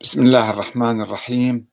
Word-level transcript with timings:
بسم 0.00 0.22
الله 0.22 0.50
الرحمن 0.50 1.00
الرحيم. 1.00 1.68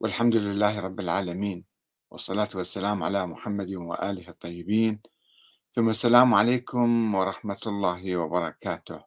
والحمد 0.00 0.36
لله 0.36 0.80
رب 0.80 1.00
العالمين. 1.00 1.64
والصلاة 2.10 2.48
والسلام 2.54 3.02
على 3.02 3.26
محمد 3.26 3.70
وآله 3.70 4.28
الطيبين. 4.28 5.00
ثم 5.70 5.88
السلام 5.88 6.34
عليكم 6.34 7.14
ورحمة 7.14 7.60
الله 7.66 8.16
وبركاته. 8.16 9.04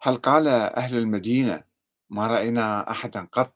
هل 0.00 0.16
قال 0.16 0.48
أهل 0.48 0.98
المدينة 0.98 1.64
ما 2.10 2.26
رأينا 2.26 2.90
أحدا 2.90 3.28
قط 3.32 3.54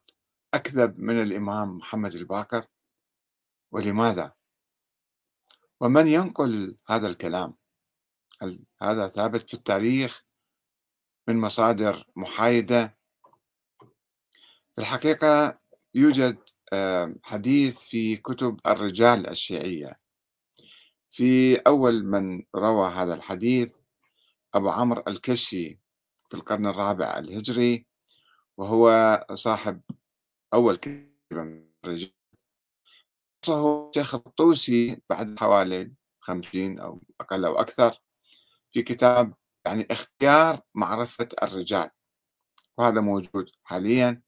أكذب 0.53 0.99
من 0.99 1.21
الإمام 1.21 1.77
محمد 1.77 2.13
الباقر 2.13 2.65
ولماذا؟ 3.71 4.33
ومن 5.81 6.07
ينقل 6.07 6.77
هذا 6.87 7.07
الكلام؟ 7.07 7.53
هل 8.41 8.63
هذا 8.81 9.07
ثابت 9.07 9.47
في 9.47 9.53
التاريخ 9.53 10.23
من 11.27 11.41
مصادر 11.41 12.07
محايدة 12.15 13.02
في 14.75 14.81
الحقيقة 14.81 15.59
يوجد 15.93 16.37
حديث 17.23 17.79
في 17.79 18.17
كتب 18.17 18.59
الرجال 18.67 19.27
الشيعية. 19.29 19.99
في 21.11 21.55
أول 21.57 22.03
من 22.05 22.43
روى 22.55 22.89
هذا 22.89 23.13
الحديث 23.13 23.77
أبو 24.53 24.69
عمرو 24.69 25.03
الكشي 25.07 25.79
في 26.29 26.33
القرن 26.37 26.65
الرابع 26.67 27.19
الهجري 27.19 27.85
وهو 28.57 29.19
صاحب 29.33 29.81
أول 30.53 30.77
كتاب 30.77 31.67
الرجال. 31.85 32.13
الشيخ 33.49 34.15
الطوسي 34.15 35.01
بعد 35.09 35.39
حوالي 35.39 35.93
خمسين 36.19 36.79
أو 36.79 37.01
أقل 37.21 37.45
أو 37.45 37.59
أكثر 37.59 38.01
في 38.71 38.83
كتاب 38.83 39.33
يعني 39.65 39.87
اختيار 39.91 40.61
معرفة 40.75 41.29
الرجال 41.43 41.89
وهذا 42.77 43.01
موجود 43.01 43.51
حاليا. 43.63 44.21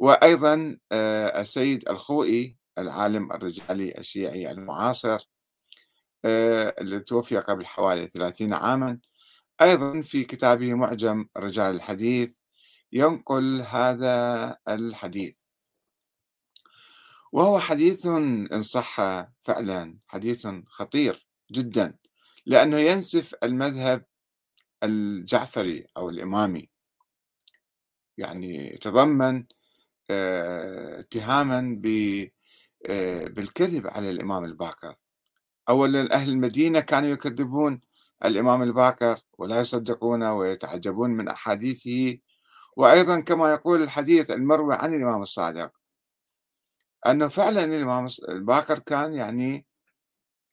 وأيضا 0.00 0.76
آه، 0.92 1.40
السيد 1.40 1.88
الخوئي 1.88 2.56
العالم 2.78 3.32
الرجالي 3.32 3.98
الشيعي 3.98 4.50
المعاصر 4.50 5.28
آه، 6.24 6.74
الذي 6.80 7.00
توفي 7.00 7.38
قبل 7.38 7.66
حوالي 7.66 8.08
ثلاثين 8.08 8.52
عاما. 8.52 8.98
أيضا 9.62 10.02
في 10.02 10.24
كتابه 10.24 10.74
معجم 10.74 11.26
رجال 11.36 11.74
الحديث 11.74 12.38
ينقل 12.92 13.62
هذا 13.68 14.56
الحديث. 14.68 15.38
وهو 17.32 17.58
حديث 17.58 18.06
إن 18.06 18.62
صح 18.62 18.96
فعلا 19.42 19.98
حديث 20.08 20.46
خطير 20.66 21.28
جدا 21.52 21.94
لأنه 22.46 22.78
ينسف 22.78 23.34
المذهب 23.42 24.04
الجعفري 24.82 25.86
أو 25.96 26.08
الإمامي. 26.10 26.70
يعني 28.18 28.74
يتضمن 28.74 29.44
اتهاما 30.98 31.80
آه، 32.86 33.28
بالكذب 33.28 33.86
على 33.86 34.10
الإمام 34.10 34.44
الباقر 34.44 34.94
أولا 35.68 36.14
أهل 36.14 36.30
المدينة 36.30 36.80
كانوا 36.80 37.08
يكذبون 37.08 37.80
الإمام 38.24 38.62
الباقر 38.62 39.18
ولا 39.38 39.60
يصدقونه 39.60 40.34
ويتعجبون 40.34 41.10
من 41.10 41.28
أحاديثه. 41.28 42.18
وأيضا 42.76 43.20
كما 43.20 43.52
يقول 43.52 43.82
الحديث 43.82 44.30
المروي 44.30 44.74
عن 44.74 44.94
الإمام 44.94 45.22
الصادق 45.22 45.72
أنه 47.06 47.28
فعلا 47.28 47.64
الإمام 47.64 48.08
الباقر 48.28 48.78
كان 48.78 49.14
يعني 49.14 49.66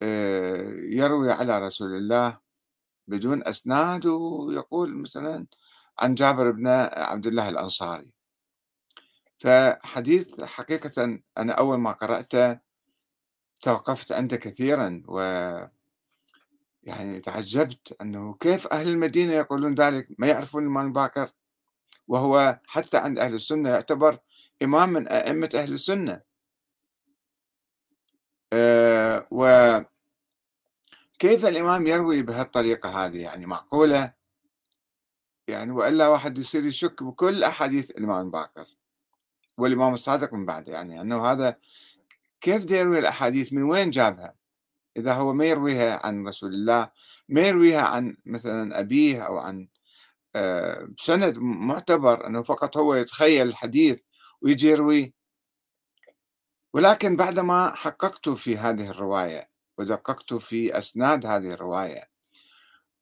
آه، 0.02 0.74
يروي 0.90 1.32
على 1.32 1.60
رسول 1.60 1.96
الله 1.98 2.38
بدون 3.08 3.48
أسناد 3.48 4.06
ويقول 4.06 4.98
مثلا 4.98 5.48
عن 6.00 6.16
جابر 6.16 6.52
بن 6.52 6.68
عبد 6.94 7.28
الله 7.28 7.50
الأنصاري. 7.50 8.17
فحديث 9.40 10.42
حقيقة 10.44 11.20
أنا 11.38 11.54
أول 11.54 11.80
ما 11.80 11.92
قرأته 11.92 12.60
توقفت 13.62 14.12
عنده 14.12 14.38
كثيرا 14.38 15.04
و 15.08 15.20
يعني 16.84 17.20
تعجبت 17.20 17.96
أنه 18.02 18.34
كيف 18.34 18.68
أهل 18.68 18.88
المدينة 18.88 19.34
يقولون 19.34 19.76
ذلك؟ 19.76 20.08
ما 20.18 20.28
يعرفون 20.28 20.64
الإمام 20.64 20.88
الباكر 20.88 21.32
وهو 22.08 22.60
حتى 22.68 22.98
عند 22.98 23.20
أهل 23.20 23.34
السنة 23.34 23.70
يعتبر 23.70 24.20
إمام 24.64 24.90
من 24.90 25.08
أئمة 25.08 25.50
أهل 25.56 25.74
السنة. 25.74 26.22
أه 28.54 29.28
وكيف 29.32 29.86
الإمام 31.46 31.88
يروي 31.88 32.22
بهالطريقة 32.22 33.06
هذه؟ 33.06 33.22
يعني 33.22 33.46
معقولة؟ 33.46 34.14
يعني 35.48 35.72
وإلا 35.72 36.08
واحد 36.08 36.38
يصير 36.38 36.66
يشك 36.66 37.04
بكل 37.04 37.44
أحاديث 37.44 37.90
الإمام 37.92 38.26
الباكر 38.26 38.77
والإمام 39.58 39.94
الصادق 39.94 40.34
من 40.34 40.46
بعده 40.46 40.74
يعني 40.74 41.02
أنه 41.02 41.26
هذا 41.32 41.58
كيف 42.42 42.72
يروي 42.72 43.00
الأحاديث؟ 43.00 43.54
من 43.54 43.64
وين 43.64 43.90
جابها؟ 43.90 44.36
إذا 44.98 45.14
هو 45.14 45.34
ما 45.34 45.46
يرويها 45.46 46.06
عن 46.06 46.28
رسول 46.28 46.54
الله 46.54 46.90
ما 47.30 47.42
يرويها 47.42 47.82
عن 47.82 48.18
مثلا 48.26 48.80
أبيه 48.80 49.22
أو 49.22 49.38
عن 49.38 49.68
آه، 50.36 50.90
سند 51.00 51.38
معتبر 51.38 52.28
أنه 52.28 52.44
فقط 52.44 52.78
هو 52.78 52.96
يتخيل 52.96 53.48
الحديث 53.48 54.02
ويجي 54.42 54.68
يروي. 54.68 55.14
ولكن 56.74 57.16
بعدما 57.16 57.76
حققت 57.76 58.30
في 58.30 58.58
هذه 58.58 58.90
الرواية 58.90 59.50
ودققت 59.78 60.34
في 60.34 60.78
أسناد 60.78 61.26
هذه 61.26 61.52
الرواية 61.52 62.10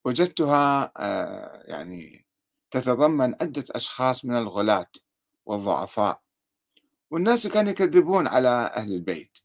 وجدتها 0.05 0.91
آه، 0.97 1.63
يعني 1.67 2.25
تتضمن 2.72 3.35
عدة 3.41 3.63
أشخاص 3.72 4.25
من 4.25 4.37
الغلاة 4.37 4.91
والضعفاء. 5.45 6.24
والناس 7.15 7.47
كانوا 7.47 7.71
يكذبون 7.71 8.27
على 8.27 8.71
أهل 8.75 8.93
البيت. 8.93 9.37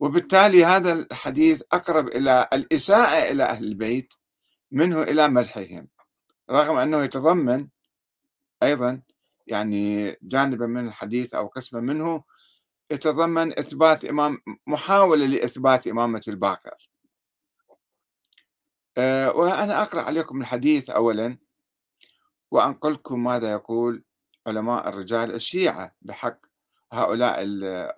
وبالتالي 0.00 0.64
هذا 0.64 0.92
الحديث 0.92 1.62
أقرب 1.72 2.08
إلى 2.08 2.48
الإساءة 2.52 3.32
إلى 3.32 3.44
أهل 3.44 3.64
البيت 3.64 4.14
منه 4.70 5.02
إلى 5.02 5.28
مدحهم 5.28 5.88
رغم 6.50 6.76
أنه 6.76 7.04
يتضمن 7.04 7.68
أيضا 8.62 9.02
يعني 9.46 10.16
جانبا 10.22 10.66
من 10.66 10.86
الحديث 10.86 11.34
أو 11.34 11.46
قسما 11.46 11.80
منه 11.80 12.24
يتضمن 12.90 13.58
إثبات 13.58 14.04
إمام 14.04 14.38
محاولة 14.66 15.26
لإثبات 15.26 15.86
إمامة 15.86 16.22
الباقر. 16.28 16.90
أه 18.98 19.32
وأنا 19.32 19.82
أقرأ 19.82 20.02
عليكم 20.02 20.40
الحديث 20.40 20.90
أولا 20.90 21.38
وأنقلكم 22.50 23.24
ماذا 23.24 23.52
يقول 23.52 24.04
علماء 24.46 24.88
الرجال 24.88 25.34
الشيعة 25.34 25.94
بحق 26.02 26.55
هؤلاء 26.92 27.36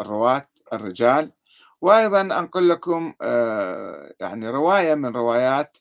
الرواة 0.00 0.42
الرجال. 0.72 1.32
وأيضا 1.80 2.20
أنقل 2.20 2.68
لكم 2.68 3.14
آه، 3.22 4.14
يعني 4.20 4.48
رواية 4.48 4.94
من 4.94 5.16
روايات 5.16 5.78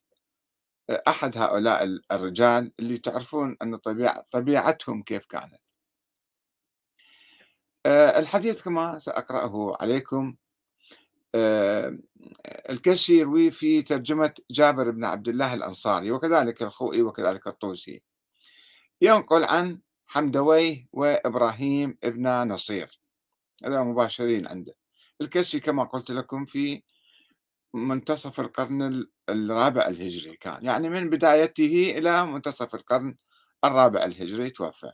آه، 0.89 1.03
أحد 1.07 1.37
هؤلاء 1.37 1.99
الرجال 2.11 2.71
اللي 2.79 2.97
تعرفون 2.97 3.57
أن 3.61 3.75
طبيعة 3.77 4.21
طبيعتهم 4.31 5.03
كيف 5.03 5.25
كانت. 5.25 5.61
آه، 7.85 8.19
الحديث 8.19 8.61
كما 8.61 8.99
سأقرأه 8.99 9.77
عليكم 9.81 10.35
الكشي 12.69 13.19
يروي 13.19 13.51
في 13.51 13.81
ترجمة 13.81 14.33
جابر 14.51 14.91
بن 14.91 15.05
عبد 15.05 15.27
الله 15.27 15.53
الأنصاري 15.53 16.11
وكذلك 16.11 16.61
الخوئي 16.61 17.01
وكذلك 17.01 17.47
الطوسي. 17.47 18.03
ينقل 19.01 19.43
عن 19.43 19.79
حمدويه 20.07 20.87
وإبراهيم 20.93 21.97
ابن 22.03 22.27
نصير. 22.47 22.99
هذا 23.65 23.83
مباشرين 23.83 24.47
عنده. 24.47 24.75
الكشي 25.21 25.59
كما 25.59 25.83
قلت 25.83 26.11
لكم 26.11 26.45
في 26.45 26.83
منتصف 27.73 28.39
القرن 28.39 29.07
الرابع 29.29 29.87
الهجري 29.87 30.35
كان. 30.35 30.65
يعني 30.65 30.89
من 30.89 31.09
بدايته 31.09 31.93
إلى 31.97 32.25
منتصف 32.25 32.75
القرن 32.75 33.15
الرابع 33.65 34.05
الهجري 34.05 34.49
توفى. 34.49 34.91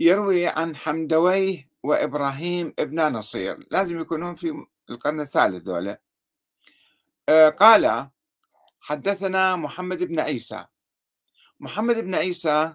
يروي 0.00 0.46
عن 0.46 0.76
حمدويه 0.76 1.70
وإبراهيم 1.82 2.74
ابن 2.78 3.12
نصير. 3.12 3.66
لازم 3.70 4.00
يكونون 4.00 4.34
في 4.34 4.66
القرن 4.90 5.20
الثالث 5.20 5.68
ذولا. 5.68 6.00
آه، 7.28 7.48
قال 7.48 8.10
حدثنا 8.80 9.56
محمد 9.56 10.02
بن 10.02 10.20
عيسى. 10.20 10.66
محمد 11.60 11.96
بن 11.96 12.14
عيسى 12.14 12.74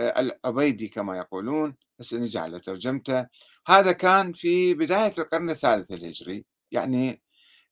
آه، 0.00 0.20
العبيدي 0.20 0.88
كما 0.88 1.16
يقولون 1.16 1.76
بس 1.98 2.14
نجي 2.14 2.38
على 2.38 2.60
ترجمته. 2.60 3.26
هذا 3.66 3.92
كان 3.92 4.32
في 4.32 4.74
بداية 4.74 5.12
القرن 5.18 5.50
الثالث 5.50 5.92
الهجري. 5.92 6.44
يعني 6.72 7.22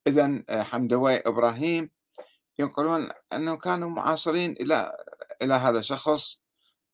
إذا 0.06 0.44
آه، 0.48 0.62
حمدوي 0.62 1.16
إبراهيم 1.16 1.90
ينقلون 2.58 3.08
أنه 3.32 3.56
كانوا 3.56 3.90
معاصرين 3.90 4.52
إلى 4.52 4.96
إلى 5.42 5.54
هذا 5.54 5.78
الشخص 5.78 6.40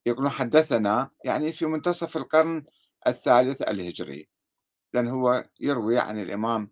يقولون 0.06 0.30
حدثنا 0.30 1.10
يعني 1.24 1.52
في 1.52 1.66
منتصف 1.66 2.16
القرن 2.16 2.64
الثالث 3.06 3.62
الهجري. 3.62 4.28
لأن 4.94 5.08
هو 5.08 5.44
يروي 5.60 5.98
عن 5.98 6.22
الإمام 6.22 6.70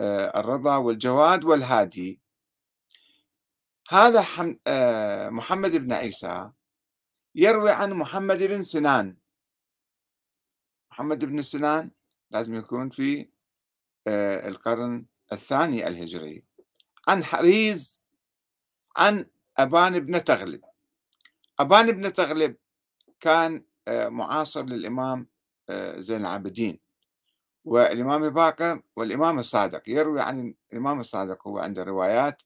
آه، 0.00 0.40
الرضا 0.40 0.76
والجواد 0.76 1.44
والهادي. 1.44 2.20
هذا 3.90 4.24
محمد 5.30 5.70
بن 5.70 5.92
عيسى 5.92 6.50
يروي 7.34 7.70
عن 7.70 7.92
محمد 7.92 8.38
بن 8.38 8.62
سنان. 8.62 9.16
محمد 10.90 11.24
بن 11.24 11.42
سنان 11.42 11.90
لازم 12.30 12.54
يكون 12.54 12.90
في 12.90 13.28
آه، 14.06 14.48
القرن 14.48 15.06
الثاني 15.32 15.88
الهجري. 15.88 16.44
عن 17.08 17.24
حريز 17.24 18.00
عن 18.96 19.26
أبان 19.56 20.00
بن 20.00 20.24
تغلب. 20.24 20.64
أبان 21.58 21.92
بن 21.92 22.12
تغلب 22.12 22.56
كان 23.20 23.64
آه، 23.88 24.08
معاصر 24.08 24.64
للإمام 24.64 25.28
آه، 25.68 26.00
زين 26.00 26.20
العابدين. 26.20 26.80
والإمام 27.64 28.24
الباقر 28.24 28.82
والإمام 28.96 29.38
الصادق. 29.38 29.88
يروي 29.88 30.20
عن 30.20 30.54
الإمام 30.72 31.00
الصادق 31.00 31.48
هو 31.48 31.58
عنده 31.58 31.82
روايات. 31.82 32.42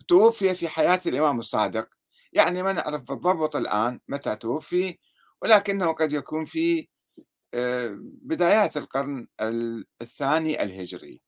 وتوفي 0.00 0.54
في 0.54 0.68
حياة 0.68 1.00
الإمام 1.06 1.38
الصادق. 1.38 1.88
يعني 2.32 2.62
ما 2.62 2.72
نعرف 2.72 3.02
بالضبط 3.02 3.56
الآن 3.56 4.00
متى 4.08 4.36
توفي 4.36 4.98
ولكنه 5.42 5.92
قد 5.92 6.12
يكون 6.12 6.44
في 6.44 6.88
آه، 7.54 7.96
بدايات 8.00 8.76
القرن 8.76 9.28
الثاني 10.02 10.62
الهجري. 10.62 11.22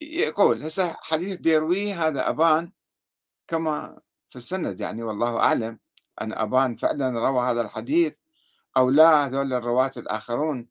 يقول 0.00 0.62
هسه 0.64 0.96
حديث 1.02 1.36
ديروي 1.38 1.92
هذا 1.92 2.28
أبان 2.28 2.72
كما 3.48 4.00
في 4.28 4.36
السند 4.36 4.80
يعني 4.80 5.02
والله 5.02 5.38
أعلم 5.38 5.78
أن 6.22 6.32
أبان 6.32 6.76
فعلا 6.76 7.20
روى 7.28 7.50
هذا 7.50 7.60
الحديث 7.62 8.18
أو 8.76 8.90
لا 8.90 9.26
هذول 9.26 9.52
الرواة 9.52 9.90
الآخرون 9.96 10.68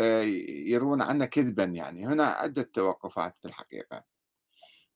آه، 0.00 0.22
يرون 0.48 1.02
عنه 1.02 1.24
كذبا 1.26 1.64
يعني. 1.64 2.06
هنا 2.06 2.24
عدة 2.26 2.62
توقفات 2.62 3.36
في 3.42 3.48
الحقيقة. 3.48 4.09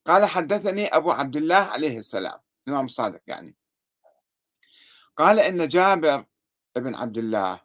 قال 0.05 0.25
حدثني 0.25 0.87
أبو 0.87 1.11
عبد 1.11 1.37
الله 1.37 1.55
عليه 1.55 1.99
السلام 1.99 2.41
الإمام 2.67 2.85
الصادق 2.85 3.21
يعني. 3.27 3.57
قال 5.17 5.41
إن 5.41 5.69
جابر 5.69 6.25
بن 6.77 6.95
عبد 6.95 7.19
الله 7.19 7.61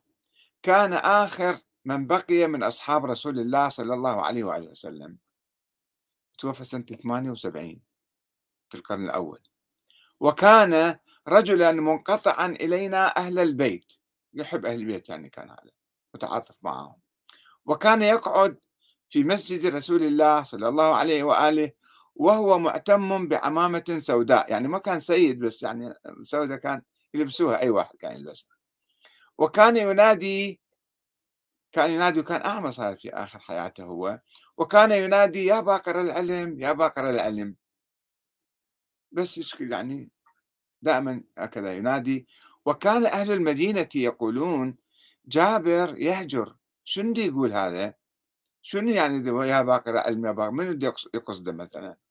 كان 0.63 0.93
آخر 0.93 1.61
من 1.85 2.07
بقي 2.07 2.47
من 2.47 2.63
أصحاب 2.63 3.05
رسول 3.05 3.39
الله 3.39 3.69
صلى 3.69 3.93
الله 3.93 4.21
عليه 4.21 4.43
وآله 4.43 4.71
وسلم. 4.71 5.17
توفى 6.37 6.63
سنة 6.63 6.85
78 6.85 7.81
في 8.69 8.77
القرن 8.77 9.05
الأول. 9.05 9.39
وكان 10.19 10.99
رجلا 11.27 11.71
منقطعا 11.71 12.47
إلينا 12.47 13.17
أهل 13.17 13.39
البيت 13.39 13.93
يحب 14.33 14.65
أهل 14.65 14.75
البيت 14.75 15.09
يعني 15.09 15.29
كان 15.29 15.49
هذا 15.49 15.71
متعاطف 16.13 16.57
معهم. 16.61 16.99
وكان 17.65 18.01
يقعد 18.01 18.59
في 19.09 19.23
مسجد 19.23 19.65
رسول 19.65 20.03
الله 20.03 20.43
صلى 20.43 20.69
الله 20.69 20.95
عليه 20.95 21.23
وآله 21.23 21.78
وهو 22.19 22.59
معتم 22.59 23.27
بعمامة 23.27 23.99
سوداء. 23.99 24.51
يعني 24.51 24.67
ما 24.67 24.77
كان 24.77 24.99
سيد 24.99 25.39
بس 25.39 25.63
يعني 25.63 25.93
سوداء 26.23 26.57
كان 26.57 26.81
يلبسوها 27.13 27.61
أي 27.61 27.69
واحد 27.69 27.95
كان 27.95 28.15
يلبسها. 28.17 28.49
وكان 29.37 29.77
ينادي 29.77 30.61
كان 31.71 31.91
ينادي 31.91 32.19
وكان 32.19 32.41
أعمى 32.41 32.71
صار 32.71 32.95
في 32.95 33.09
آخر 33.09 33.39
حياته 33.39 33.83
هو. 33.83 34.19
وكان 34.57 34.91
ينادي 34.91 35.45
يا 35.45 35.59
باقر 35.59 36.01
العلم 36.01 36.59
يا 36.61 36.71
باقر 36.71 37.09
العلم. 37.09 37.55
بس 39.11 39.37
يشكي 39.37 39.69
يعني 39.69 40.09
دائما 40.81 41.23
هكذا 41.37 41.73
ينادي. 41.73 42.27
وكان 42.65 43.05
أهل 43.05 43.31
المدينة 43.31 43.89
يقولون 43.95 44.77
جابر 45.25 45.97
يهجر. 45.97 46.55
شنو 46.83 47.13
يقول 47.17 47.53
هذا؟ 47.53 47.93
شنو 48.61 48.89
يعني 48.89 49.47
يا 49.49 49.61
باقر 49.61 49.91
العلم 49.91 50.25
يا 50.25 50.31
باقر. 50.31 50.51
من 50.51 50.79
يقصده 51.13 51.51
مثلا؟ 51.51 52.08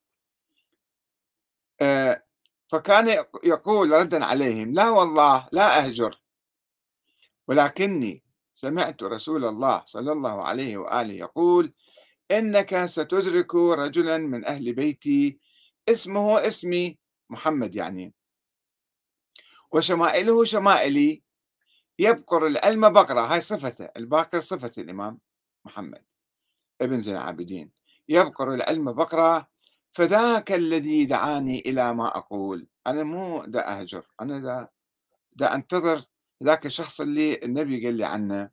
فكان 2.69 3.25
يقول 3.45 3.91
ردا 3.91 4.25
عليهم 4.25 4.75
لا 4.75 4.91
والله 4.91 5.49
لا 5.53 5.85
أهجر. 5.85 6.21
ولكني 7.49 8.25
سمعت 8.55 9.03
رسول 9.03 9.45
الله 9.45 9.83
صلى 9.87 10.13
الله 10.13 10.43
عليه 10.43 10.77
وآله 10.77 11.15
يقول 11.15 11.73
إنك 12.31 12.85
ستدرك 12.85 13.55
رجلا 13.55 14.19
من 14.19 14.45
أهل 14.45 14.73
بيتي 14.73 15.39
اسمه 15.89 16.47
اسمي 16.47 16.99
محمد 17.31 17.75
يعني. 17.75 18.15
وشمائله 19.73 20.45
شمائلي 20.45 21.23
يبقر 21.99 22.47
العلم 22.47 22.89
بقرة 22.93 23.21
هاي 23.21 23.41
صفته 23.41 23.85
الباقر 23.97 24.41
صفة 24.41 24.73
الإمام 24.79 25.21
محمد 25.65 26.05
ابن 26.81 27.01
زين 27.01 27.17
العابدين 27.17 27.71
يبقر 28.09 28.55
العلم 28.55 28.93
بقرة 28.93 29.49
فذاك 29.93 30.53
الذي 30.53 31.05
دعاني 31.05 31.61
إلى 31.61 31.95
ما 31.95 32.17
أقول. 32.17 32.69
أنا 32.87 33.03
مو 33.03 33.45
دا 33.45 33.81
أهجر 33.81 34.07
أنا 34.21 34.39
دا, 34.41 34.69
دا 35.33 35.55
أنتظر 35.55 36.05
ذاك 36.43 36.67
الشخص 36.67 37.01
اللي 37.01 37.35
النبي 37.45 37.87
قال 37.87 37.95
لي 37.95 38.05
عنه. 38.05 38.51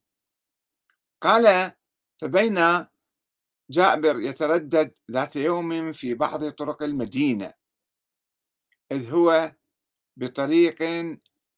قال 1.21 1.71
فبين 2.17 2.85
جابر 3.69 4.19
يتردد 4.19 4.93
ذات 5.11 5.35
يوم 5.35 5.91
في 5.91 6.13
بعض 6.13 6.49
طرق 6.49 6.83
المدينة 6.83 7.53
إذ 8.91 9.11
هو 9.11 9.55
بطريق 10.17 10.77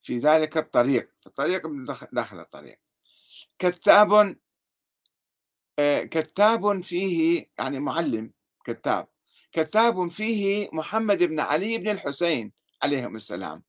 في 0.04 0.18
ذلك 0.18 0.58
الطريق 0.58 1.10
في 1.22 1.28
الطريق 1.28 1.62
داخل 2.14 2.40
الطريق. 2.40 2.80
كتاب 3.60 4.38
آه، 5.80 6.04
كتاب 6.04 6.84
فيه 6.84 7.46
يعني 7.60 7.80
معلم 7.80 8.34
كتاب. 8.66 9.08
كتاب 9.52 10.08
فيه 10.12 10.70
محمد 10.74 11.24
بن 11.24 11.40
علي 11.40 11.78
بن 11.78 11.90
الحسين 11.90 12.52
عليهم 12.84 13.16
السلام. 13.16 13.64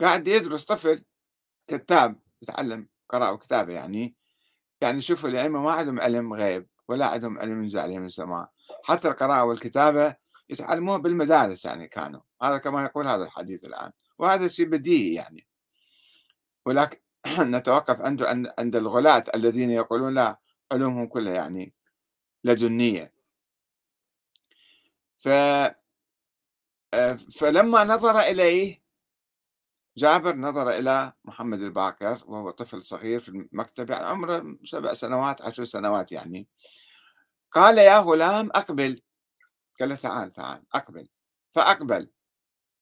قاعد 0.00 0.28
يدرس 0.28 0.64
طفل 0.64 1.04
كتاب 1.68 2.16
يتعلم 2.42 2.88
قراءة 3.08 3.32
وكتابة 3.32 3.72
يعني. 3.72 4.16
يعني 4.80 5.00
شوفوا 5.02 5.28
الأئمة 5.28 5.62
ما 5.62 5.70
عندهم 5.70 6.00
علم 6.00 6.34
غيب 6.34 6.66
ولا 6.88 7.06
عندهم 7.06 7.38
علم 7.38 7.62
ينزل 7.62 7.78
عليهم 7.78 8.04
السماء. 8.04 8.50
حتى 8.84 9.08
القراءة 9.08 9.44
والكتابة 9.44 10.16
يتعلموها 10.48 10.98
بالمدارس 10.98 11.64
يعني 11.64 11.88
كانوا. 11.88 12.20
هذا 12.42 12.58
كما 12.58 12.84
يقول 12.84 13.08
هذا 13.08 13.24
الحديث 13.24 13.64
الآن. 13.64 13.92
وهذا 14.18 14.46
شيء 14.46 14.66
بديهي 14.66 15.14
يعني. 15.14 15.46
ولكن 16.66 16.98
نتوقف 17.56 18.00
عنده 18.00 18.52
عند 18.58 18.76
الغلاة 18.76 19.24
الذين 19.34 19.70
يقولون 19.70 20.14
لا 20.14 20.38
علومهم 20.72 21.06
كلها 21.06 21.34
يعني 21.34 21.74
لدنية 22.44 23.12
ف 25.20 25.28
آه، 26.94 27.12
فلما 27.14 27.84
نظر 27.84 28.18
إليه 28.20 28.82
جابر 29.96 30.36
نظر 30.36 30.70
إلى 30.70 31.12
محمد 31.24 31.60
الباكر 31.60 32.22
وهو 32.26 32.50
طفل 32.50 32.82
صغير 32.82 33.20
في 33.20 33.28
المكتب 33.28 33.90
يعني 33.90 34.04
عمره 34.04 34.58
سبع 34.64 34.94
سنوات 34.94 35.42
عشر 35.42 35.64
سنوات 35.64 36.12
يعني. 36.12 36.48
قال 37.50 37.78
يا 37.78 37.98
غلام 37.98 38.50
أقبل. 38.54 39.00
قال 39.80 39.88
له 39.88 39.94
تعال 39.96 40.30
تعال 40.30 40.64
أقبل. 40.74 41.08
فأقبل. 41.52 42.10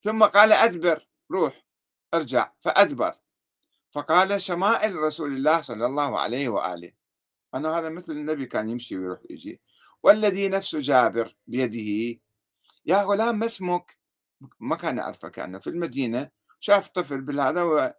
ثم 0.00 0.24
قال 0.24 0.52
أدبر 0.52 1.08
روح 1.32 1.66
ارجع. 2.14 2.52
فأدبر. 2.60 3.14
فقال 3.92 4.42
شمائل 4.42 4.96
رسول 4.96 5.32
الله 5.32 5.60
صلى 5.60 5.86
الله 5.86 6.20
عليه 6.20 6.48
وآله. 6.48 6.92
أنا 7.54 7.78
هذا 7.78 7.88
مثل 7.88 8.12
النبي 8.12 8.46
كان 8.46 8.68
يمشي 8.68 8.98
ويروح 8.98 9.20
يجي 9.30 9.60
والذي 10.02 10.48
نفس 10.48 10.76
جابر 10.76 11.36
بيده 11.46 12.20
يا 12.88 13.02
غلام 13.02 13.38
ما 13.38 13.46
اسمك؟ 13.46 13.98
ما 14.60 14.76
كان 14.76 14.96
يعرفه 14.98 15.28
كأنه 15.28 15.58
في 15.58 15.66
المدينة 15.70 16.30
شاف 16.60 16.88
طفل 16.88 17.20
بالهذا 17.20 17.62
وظن 17.62 17.92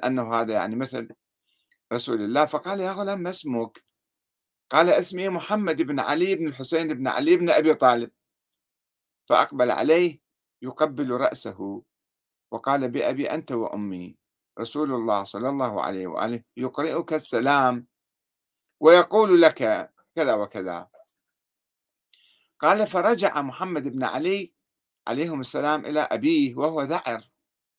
آه، 0.00 0.06
أنه 0.06 0.34
هذا 0.34 0.52
يعني 0.54 0.76
مثل 0.76 1.08
رسول 1.92 2.22
الله 2.22 2.46
فقال 2.46 2.80
يا 2.80 2.92
غلام 2.92 3.20
ما 3.20 3.30
اسمك؟ 3.30 3.84
قال 4.70 4.90
اسمي 4.90 5.28
محمد 5.28 5.82
بن 5.82 6.00
علي 6.00 6.34
بن 6.34 6.46
الحسين 6.48 6.94
بن 6.94 7.08
علي 7.08 7.36
بن 7.36 7.50
أبي 7.50 7.74
طالب. 7.74 8.10
فأقبل 9.28 9.70
عليه 9.70 10.20
يقبل 10.62 11.10
رأسه 11.10 11.82
وقال 12.50 12.90
بأبي 12.90 13.30
أنت 13.30 13.52
وأمي 13.52 14.16
رسول 14.60 14.92
الله 14.94 15.24
صلى 15.24 15.48
الله 15.48 15.82
عليه 15.82 16.06
وآله 16.06 16.42
يقرئك 16.56 17.12
السلام 17.12 17.86
ويقول 18.80 19.42
لك 19.42 19.90
كذا 20.16 20.34
وكذا. 20.34 20.93
قال 22.64 22.86
فرجع 22.86 23.42
محمد 23.42 23.88
بن 23.88 24.04
علي 24.04 24.52
عليهم 25.06 25.40
السلام 25.40 25.86
إلى 25.86 26.00
أبيه 26.00 26.54
وهو 26.54 26.82
ذعر. 26.82 27.30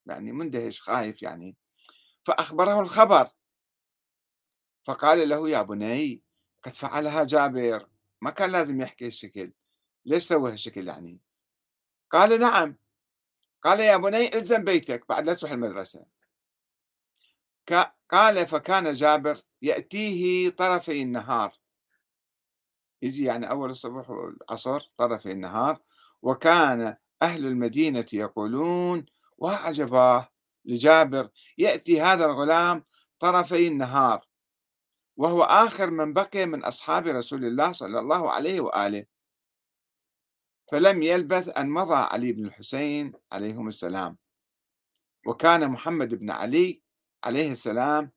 يعني 0.05 0.31
مندهش 0.31 0.81
خايف 0.81 1.23
يعني. 1.23 1.55
فأخبره 2.23 2.79
الخبر. 2.79 3.27
فقال 4.83 5.29
له 5.29 5.49
يا 5.49 5.61
بني 5.61 6.21
قد 6.63 6.73
فعلها 6.73 7.23
جابر. 7.23 7.89
ما 8.21 8.29
كان 8.29 8.51
لازم 8.51 8.81
يحكي 8.81 9.07
الشكل 9.07 9.53
ليش 10.05 10.23
سوى 10.23 10.51
هالشكل 10.51 10.87
يعني؟ 10.87 11.19
قال 12.09 12.39
نعم. 12.39 12.77
قال 13.61 13.79
يا 13.79 13.97
بني 13.97 14.35
إلزم 14.37 14.63
بيتك 14.63 15.09
بعد 15.09 15.25
لا 15.25 15.33
تروح 15.33 15.51
المدرسة. 15.51 16.05
قال 18.09 18.47
فكان 18.47 18.93
جابر 18.95 19.41
يأتيه 19.61 20.49
طرفي 20.49 21.01
النهار. 21.01 21.64
يجي 23.01 23.23
يعني 23.23 23.51
أول 23.51 23.69
الصبح 23.69 24.09
والعصر 24.09 24.91
طرفي 24.97 25.31
النهار 25.31 25.79
وكان 26.21 26.97
أهل 27.21 27.45
المدينة 27.45 28.05
يقولون 28.13 29.05
وعجباه 29.37 30.29
لجابر 30.65 31.29
يأتي 31.57 32.01
هذا 32.01 32.25
الغلام 32.25 32.83
طرفي 33.19 33.67
النهار 33.67 34.27
وهو 35.17 35.43
آخر 35.43 35.89
من 35.89 36.13
بقي 36.13 36.45
من 36.45 36.63
أصحاب 36.63 37.07
رسول 37.07 37.45
الله 37.45 37.71
صلى 37.71 37.99
الله 37.99 38.31
عليه 38.31 38.61
وآله. 38.61 39.05
فلم 40.71 41.03
يلبث 41.03 41.57
أن 41.57 41.69
مضى 41.69 41.95
علي 41.95 42.31
بن 42.31 42.45
الحسين 42.45 43.13
عليهم 43.31 43.67
السلام. 43.67 44.17
وكان 45.27 45.67
محمد 45.67 46.15
بن 46.15 46.31
علي 46.31 46.81
عليه 47.23 47.51
السلام 47.51 48.11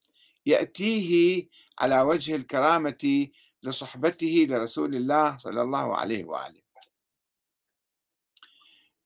يأتيه 0.47 1.49
على 1.78 2.00
وجه 2.00 2.37
الكرامة 2.37 3.28
لصحبته 3.62 4.46
لرسول 4.50 4.94
الله 4.94 5.36
صلى 5.36 5.62
الله 5.62 5.96
عليه 5.96 6.24
وآله. 6.24 6.62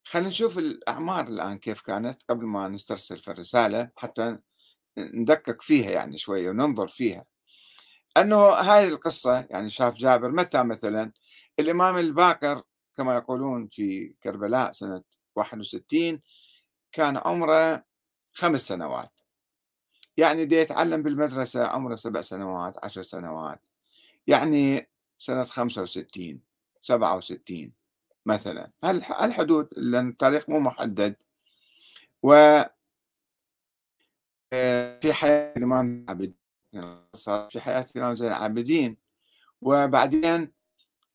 خلينا 0.05 0.29
نشوف 0.29 0.59
الأعمار 0.59 1.29
الآن 1.29 1.59
كيف 1.59 1.81
كانت 1.81 2.23
قبل 2.29 2.47
ما 2.47 2.69
نسترسل 2.69 3.21
في 3.21 3.31
الرسالة 3.31 3.91
حتى 3.97 4.39
ندقق 4.99 5.63
فيها 5.63 5.91
يعني 5.91 6.19
شوية 6.19 6.51
وننظر 6.51 6.89
فيها. 6.89 7.25
أنه 8.17 8.55
هذه 8.55 8.89
القصة 8.89 9.47
يعني 9.51 9.69
شاف 9.69 9.97
جابر 9.97 10.31
متى 10.31 10.63
مثلا؟ 10.63 11.13
الإمام 11.59 11.97
الباقر 11.97 12.63
كما 12.95 13.17
يقولون 13.17 13.69
في 13.69 14.15
كربلاء 14.23 14.73
سنة 14.73 15.03
61 15.37 16.23
كان 16.93 17.17
عمره 17.17 17.85
خمس 18.33 18.61
سنوات. 18.61 19.21
يعني 20.17 20.45
دي 20.45 20.57
يتعلم 20.57 21.03
بالمدرسة 21.03 21.67
عمره 21.67 21.95
سبع 21.95 22.21
سنوات 22.23 22.85
عشر 22.85 23.03
سنوات. 23.03 23.69
يعني 24.27 24.89
سنة 25.19 25.45
65 25.45 26.43
67 26.81 27.73
مثلا. 28.27 28.71
الحدود 29.23 29.69
لأن 29.77 30.09
التاريخ 30.09 30.49
مو 30.51 30.61
محدد؟ 30.61 31.17
و 32.23 32.33
آه، 34.53 35.01
في 35.01 35.13
حياة 35.13 35.55
الإمام 35.57 36.05
العابدين 36.05 36.35
في 37.51 37.61
حياة 37.61 37.87
الإمام 37.97 38.15
زين 38.15 38.29
العابدين. 38.29 38.97
وبعدين 39.61 40.53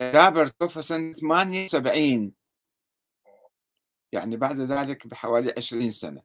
جابر 0.02 0.48
توفى 0.48 0.82
سنة 0.82 1.14
78 1.14 2.34
يعني 4.12 4.38
بعد 4.38 4.60
ذلك 4.60 5.08
بحوالي 5.08 5.54
20 5.58 5.92
سنة 5.92 6.24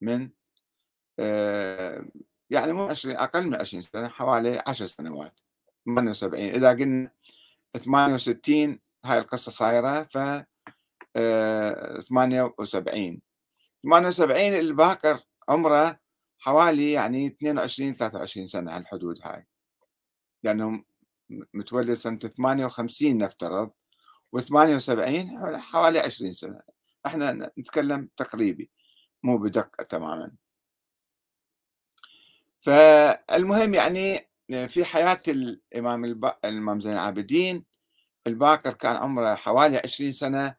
من 0.00 0.30
آه، 1.18 2.04
يعني 2.50 2.72
مو 2.72 2.82
20 2.82 3.16
أقل 3.16 3.46
من 3.46 3.54
20 3.54 3.82
سنة 3.82 4.08
حوالي 4.08 4.62
10 4.66 4.86
سنوات. 4.86 5.40
78 5.88 6.48
إذا 6.54 6.70
قلنا 6.70 7.10
68 7.76 8.80
هاي 9.04 9.18
القصة 9.18 9.52
صايرة 9.52 10.02
ف 10.02 10.18
78 12.02 13.20
78 13.82 14.54
الباكر 14.54 15.20
عمره 15.48 16.00
حوالي 16.38 16.92
يعني 16.92 17.26
22 17.26 17.94
23 17.94 18.46
سنة 18.46 18.76
هالحدود 18.76 19.18
هاي. 19.22 19.46
لأنهم 20.42 20.84
متولد 21.54 21.92
سنة 21.92 22.16
58 22.16 23.18
نفترض 23.18 23.70
و78 24.36 25.56
حوالي 25.56 26.00
20 26.00 26.32
سنة. 26.32 26.60
إحنا 27.06 27.52
نتكلم 27.58 28.08
تقريبي 28.16 28.70
مو 29.22 29.38
بدقة 29.38 29.84
تماما. 29.84 30.32
فالمهم 32.60 33.74
يعني 33.74 34.27
في 34.48 34.84
حياة 34.84 35.20
الإمام 35.28 36.04
الإمام 36.44 36.80
زين 36.80 36.92
العابدين 36.92 37.64
الباكر 38.26 38.74
كان 38.74 38.96
عمره 38.96 39.34
حوالي 39.34 39.80
20 39.84 40.12
سنة 40.12 40.56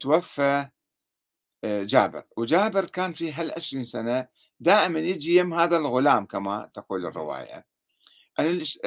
توفى 0.00 0.68
آه، 1.64 1.82
جابر. 1.82 2.24
وجابر 2.36 2.84
كان 2.84 3.12
في 3.12 3.32
هال 3.32 3.52
20 3.56 3.84
سنة 3.84 4.28
دائما 4.60 5.00
يجي 5.00 5.36
يم 5.36 5.54
هذا 5.54 5.76
الغلام 5.76 6.26
كما 6.26 6.70
تقول 6.74 7.06
الرواية. 7.06 7.66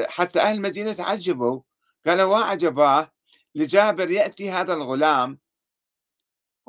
حتى 0.08 0.40
أهل 0.42 0.56
المدينة 0.56 0.94
تعجبوا 0.94 1.62
قالوا 2.06 2.24
وعجباه 2.26 3.12
لجابر 3.56 4.12
يأتي 4.12 4.52
هذا 4.52 4.74
الغلام. 4.74 5.40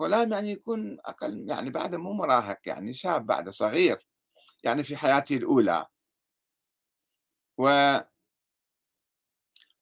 غلام 0.00 0.32
يعني 0.32 0.50
يكون 0.52 0.98
أقل 1.04 1.48
يعني 1.48 1.70
بعده 1.70 1.98
مو 1.98 2.12
مراهق 2.12 2.58
يعني 2.66 2.94
شاب 2.94 3.26
بعده 3.26 3.50
صغير 3.50 4.06
يعني 4.64 4.82
في 4.82 4.96
حياته 4.96 5.36
الأولى. 5.36 5.86
و 7.60 7.66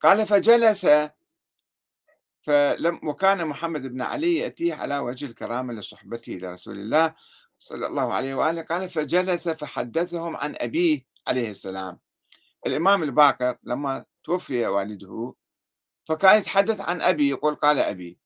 قال 0.01 0.27
فجلس 0.27 0.87
فلم 2.41 3.01
وكان 3.03 3.47
محمد 3.47 3.83
بن 3.83 4.03
علي 4.03 4.37
يأتيه 4.37 4.75
على 4.75 4.99
وجه 4.99 5.27
الكرامة 5.27 5.75
لصحبته 5.75 6.33
لرسول 6.33 6.79
الله 6.79 7.15
صلى 7.59 7.87
الله 7.87 8.13
عليه 8.13 8.35
وآله 8.35 8.63
قال 8.63 8.91
فجلس 8.91 9.49
فحدثهم 9.49 10.37
عن 10.37 10.57
أبيه 10.59 11.07
عليه 11.29 11.51
السلام. 11.51 12.01
الإمام 12.67 13.03
الباكر 13.03 13.59
لما 13.63 14.05
توفي 14.25 14.67
والده 14.67 15.35
فكان 16.05 16.39
يتحدث 16.39 16.81
عن 16.81 17.03
أبي 17.03 17.29
يقول 17.29 17.55
قال 17.55 17.79
أبي. 17.79 18.19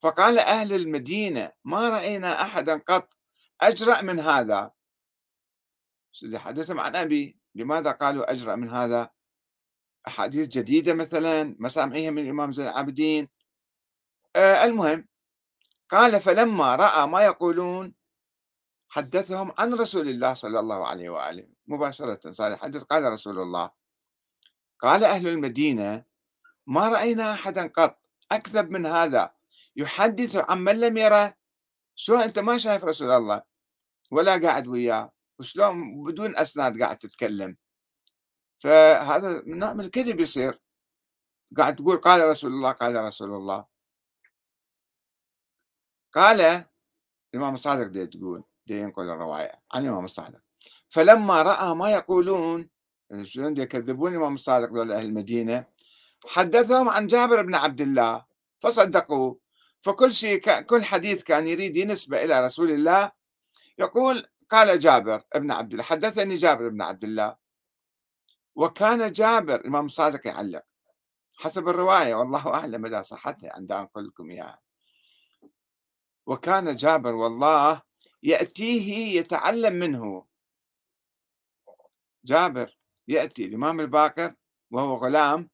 فقال 0.00 0.38
أهل 0.38 0.72
المدينة 0.72 1.52
ما 1.64 1.88
رأينا 1.90 2.42
أحدا 2.42 2.76
قط 2.76 3.16
أجرأ 3.60 4.02
من 4.02 4.20
هذا. 4.20 4.70
حدثهم 6.34 6.80
عن 6.80 6.96
أبي. 6.96 7.43
لماذا 7.54 7.90
قالوا 7.90 8.32
أجرأ 8.32 8.54
من 8.56 8.70
هذا؟ 8.70 9.10
أحاديث 10.08 10.48
جديدة 10.48 10.94
مثلا 10.94 11.56
ما 11.58 11.68
سامعيها 11.68 12.10
من 12.10 12.22
الإمام 12.22 12.52
زين 12.52 12.66
العابدين. 12.66 13.28
آه 14.36 14.64
المهم 14.64 15.08
قال 15.88 16.20
فلما 16.20 16.76
رأى 16.76 17.06
ما 17.06 17.22
يقولون 17.22 17.94
حدثهم 18.88 19.52
عن 19.58 19.74
رسول 19.74 20.08
الله 20.08 20.34
صلى 20.34 20.60
الله 20.60 20.86
عليه 20.86 21.10
وآله 21.10 21.48
مباشرة 21.66 22.32
صار 22.32 22.52
يحدث 22.52 22.82
قال 22.82 23.12
رسول 23.12 23.38
الله 23.38 23.70
قال 24.78 25.04
أهل 25.04 25.28
المدينة 25.28 26.04
ما 26.66 26.88
رأينا 26.88 27.32
أحدا 27.32 27.66
قط 27.66 27.98
أكذب 28.32 28.70
من 28.70 28.86
هذا 28.86 29.34
يحدث 29.76 30.36
عن 30.36 30.58
من 30.58 30.80
لم 30.80 30.96
يره. 30.96 31.36
شلون 31.94 32.20
أنت 32.20 32.38
ما 32.38 32.58
شايف 32.58 32.84
رسول 32.84 33.10
الله 33.10 33.42
ولا 34.10 34.36
قاعد 34.42 34.66
وياه. 34.66 35.12
وشلون 35.38 36.04
بدون 36.04 36.36
أسناد 36.36 36.82
قاعد 36.82 36.96
تتكلم. 36.96 37.56
فهذا 38.58 39.42
نوع 39.46 39.72
من 39.72 39.84
الكذب 39.84 40.20
يصير. 40.20 40.60
قاعد 41.56 41.76
تقول 41.76 41.96
قال 41.96 42.28
رسول 42.28 42.52
الله 42.52 42.72
قال 42.72 43.04
رسول 43.04 43.30
الله. 43.32 43.66
قال 46.12 46.66
الإمام 47.34 47.54
الصادق 47.54 47.86
دي 47.86 48.06
تقول 48.06 48.44
دي 48.66 48.78
ينقل 48.78 49.02
الرواية 49.02 49.62
عن 49.72 49.82
الإمام 49.84 50.04
الصادق. 50.04 50.40
فلما 50.88 51.42
رأى 51.42 51.74
ما 51.74 51.90
يقولون 51.90 52.70
شلون 53.22 53.56
يكذبون 53.56 54.12
الإمام 54.12 54.34
الصادق 54.34 54.68
دول 54.68 54.92
أهل 54.92 55.04
المدينة 55.04 55.66
حدثهم 56.26 56.88
عن 56.88 57.06
جابر 57.06 57.42
بن 57.42 57.54
عبد 57.54 57.80
الله 57.80 58.24
فصدقوا 58.60 59.34
فكل 59.82 60.12
شيء 60.12 60.60
كل 60.60 60.84
حديث 60.84 61.22
كان 61.22 61.46
يريد 61.48 61.76
ينسبة 61.76 62.24
إلى 62.24 62.46
رسول 62.46 62.70
الله 62.70 63.12
يقول 63.78 64.26
قال 64.50 64.80
جابر 64.80 65.22
بن 65.34 65.50
عبد 65.50 65.72
الله 65.72 65.84
حدثني 65.84 66.36
جابر 66.36 66.68
بن 66.68 66.82
عبد 66.82 67.04
الله. 67.04 67.36
وكان 68.54 69.12
جابر 69.12 69.54
الإمام 69.54 69.86
الصادق 69.86 70.26
يعلق. 70.26 70.62
حسب 71.36 71.68
الرواية 71.68 72.14
والله 72.14 72.54
أعلم 72.54 72.82
مدى 72.82 73.04
صحتها 73.04 73.52
عند 73.52 73.72
أنقل 73.72 74.06
لكم 74.06 74.30
إياها 74.30 74.60
وكان 76.26 76.76
جابر 76.76 77.14
والله 77.14 77.82
يأتيه 78.22 79.18
يتعلم 79.18 79.72
منه. 79.72 80.26
جابر 82.24 82.78
يأتي 83.08 83.44
الإمام 83.44 83.80
الباكر 83.80 84.34
وهو 84.70 84.94
غلام 84.94 85.50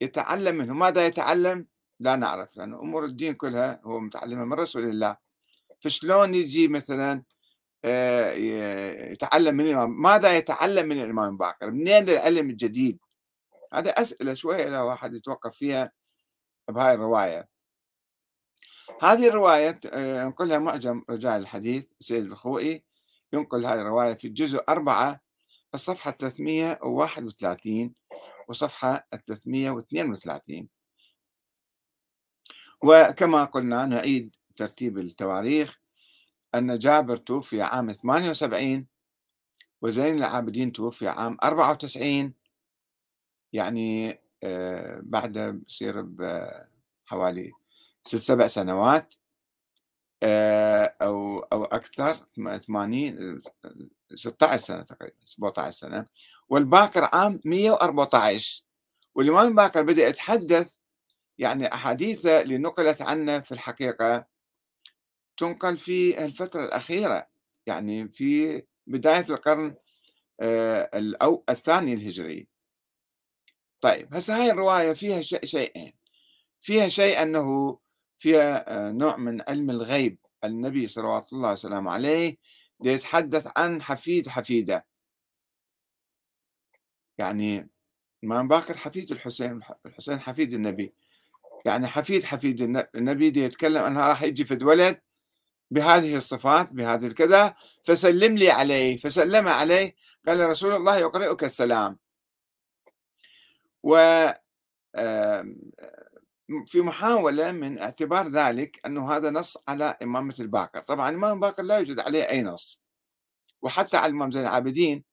يتعلم 0.00 0.54
منه. 0.54 0.74
ماذا 0.74 1.06
يتعلم؟ 1.06 1.66
لا 2.00 2.16
نعرف 2.16 2.56
لأن 2.56 2.74
أمور 2.74 3.04
الدين 3.04 3.34
كلها 3.34 3.80
هو 3.84 4.00
متعلمها 4.00 4.44
من 4.44 4.52
رسول 4.52 4.82
الله. 4.82 5.16
فشلون 5.80 6.34
يجي 6.34 6.68
مثلا 6.68 7.24
يتعلم 9.12 9.56
من 9.56 9.74
ماذا 9.84 10.36
يتعلم 10.36 10.88
من 10.88 11.00
الإمام 11.00 11.32
الباكر 11.32 11.70
منين 11.70 12.08
العلم 12.08 12.50
الجديد؟ 12.50 12.98
هذا 13.74 13.90
أسئلة 13.90 14.34
شوية 14.34 14.68
لو 14.68 14.86
واحد 14.88 15.14
يتوقف 15.14 15.56
فيها 15.56 15.92
بهاي 16.68 16.94
الرواية. 16.94 17.48
هذه 19.02 19.28
الرواية 19.28 19.80
آه، 19.86 20.22
ينقلها 20.22 20.58
معجم 20.58 21.02
رجال 21.10 21.40
الحديث 21.40 21.88
سيد 22.00 22.24
الخوئي 22.24 22.84
ينقل 23.32 23.66
هذه 23.66 23.80
الرواية 23.80 24.14
في 24.14 24.26
الجزء 24.26 24.64
أربعة 24.68 25.20
الصفحة 25.74 26.10
331 26.10 27.94
وصفحة 28.48 29.06
332 29.26 30.68
وكما 32.82 33.44
قلنا 33.44 33.86
نعيد 33.86 34.36
ترتيب 34.56 34.98
التواريخ. 34.98 35.80
أن 36.54 36.78
جابر 36.78 37.16
توفي 37.16 37.62
عام 37.62 37.92
78 37.92 38.86
وزين 39.82 40.16
العابدين 40.16 40.72
توفي 40.72 41.08
عام 41.08 41.36
94 41.42 42.34
يعني 43.52 44.20
آه، 44.42 45.00
بعد 45.02 45.38
بصير 45.66 46.02
بحوالي 46.02 47.52
ست 48.06 48.16
سبع 48.16 48.46
سنوات 48.46 49.14
آه، 50.22 50.94
أو 51.02 51.38
أكثر 51.64 52.26
80 52.66 53.42
16 54.14 54.58
سنة 54.58 54.82
تقريبا 54.82 55.16
17 55.26 55.70
سنة. 55.70 56.06
والباكر 56.48 57.08
عام 57.12 57.40
114 57.44 58.64
والإمام 59.14 59.48
الباكر 59.48 59.82
بدأ 59.82 60.08
يتحدث 60.08 60.74
يعني 61.38 61.74
أحاديثه 61.74 62.40
اللي 62.40 62.58
نقلت 62.58 63.02
عنه 63.02 63.40
في 63.40 63.52
الحقيقة. 63.52 64.26
تنقل 65.40 65.76
في 65.76 66.24
الفترة 66.24 66.64
الأخيرة. 66.64 67.26
يعني 67.66 68.08
في 68.08 68.62
بداية 68.86 69.26
القرن 69.30 69.74
آه، 70.40 70.90
أو 71.22 71.44
الثاني 71.48 71.94
الهجري. 71.94 72.48
طيب 73.80 74.14
هسه 74.14 74.36
هاي 74.42 74.50
الرواية 74.50 74.92
فيها 74.92 75.20
شيئين. 75.20 75.92
فيها 76.60 76.88
شيء 76.88 77.22
أنه 77.22 77.78
فيها 78.18 78.88
آه، 78.88 78.92
نوع 78.92 79.16
من 79.16 79.42
علم 79.48 79.70
الغيب. 79.70 80.18
النبي 80.44 80.86
صلوات 80.86 81.32
الله 81.32 81.52
وسلامه 81.52 81.90
عليه 81.90 82.36
ليتحدث 82.80 83.48
عن 83.56 83.82
حفيد 83.82 84.28
حفيدة. 84.28 84.86
يعني 87.18 87.70
الإمام 88.24 88.48
باكر 88.48 88.76
حفيد 88.76 89.12
الحسين 89.12 89.60
الحسين 89.86 90.20
حفيد 90.20 90.54
النبي. 90.54 90.94
يعني 91.66 91.86
حفيد 91.86 92.24
حفيد 92.24 92.62
النبي 92.94 93.30
دي 93.30 93.40
يتكلم 93.40 93.82
أنها 93.82 94.08
راح 94.08 94.22
يجي 94.22 94.44
فد 94.44 94.62
ولد 94.62 95.00
بهذه 95.70 96.16
الصفات 96.16 96.72
بهذه 96.72 97.06
الكذا 97.06 97.54
فسلم 97.84 98.36
لي 98.36 98.50
عليه. 98.50 98.96
فسلم 98.96 99.48
عليه 99.48 99.94
قال 100.26 100.40
رسول 100.40 100.72
الله 100.72 100.96
يقرئك 100.96 101.44
السلام. 101.44 101.98
و 103.82 103.96
في 106.66 106.80
محاولة 106.80 107.52
من 107.52 107.78
اعتبار 107.78 108.28
ذلك 108.28 108.80
أنه 108.86 109.12
هذا 109.16 109.30
نص 109.30 109.58
على 109.68 109.96
إمامة 110.02 110.34
الباقر. 110.40 110.82
طبعا 110.82 111.10
الإمام 111.10 111.34
الباقر 111.34 111.62
لا 111.62 111.78
يوجد 111.78 112.00
عليه 112.00 112.22
أي 112.22 112.42
نص. 112.42 112.82
وحتى 113.62 113.96
على 113.96 114.10
الإمام 114.10 114.30
زين 114.30 114.42
العابدين 114.42 115.04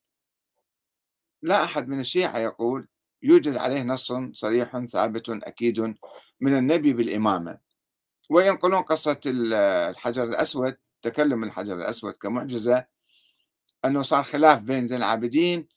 لا 1.42 1.64
أحد 1.64 1.88
من 1.88 2.00
الشيعة 2.00 2.38
يقول 2.38 2.88
يوجد 3.24 3.58
عليه 3.58 3.84
نص 3.84 4.14
صريح 4.34 4.86
ثابت 4.86 5.30
أكيد 5.30 5.80
من 6.40 6.58
النبي 6.58 6.94
بالإمامة. 6.94 7.67
وينقلون 8.30 8.82
قصة 8.82 9.20
الحجر 9.26 10.24
الأسود 10.24 10.78
تكلم 11.02 11.44
الحجر 11.44 11.76
الأسود 11.76 12.14
كمعجزة 12.14 12.86
أنه 13.86 14.02
صار 14.02 14.24
خلاف 14.24 14.62
بين 14.62 14.88
زين 14.88 14.98
العابدين 14.98 15.68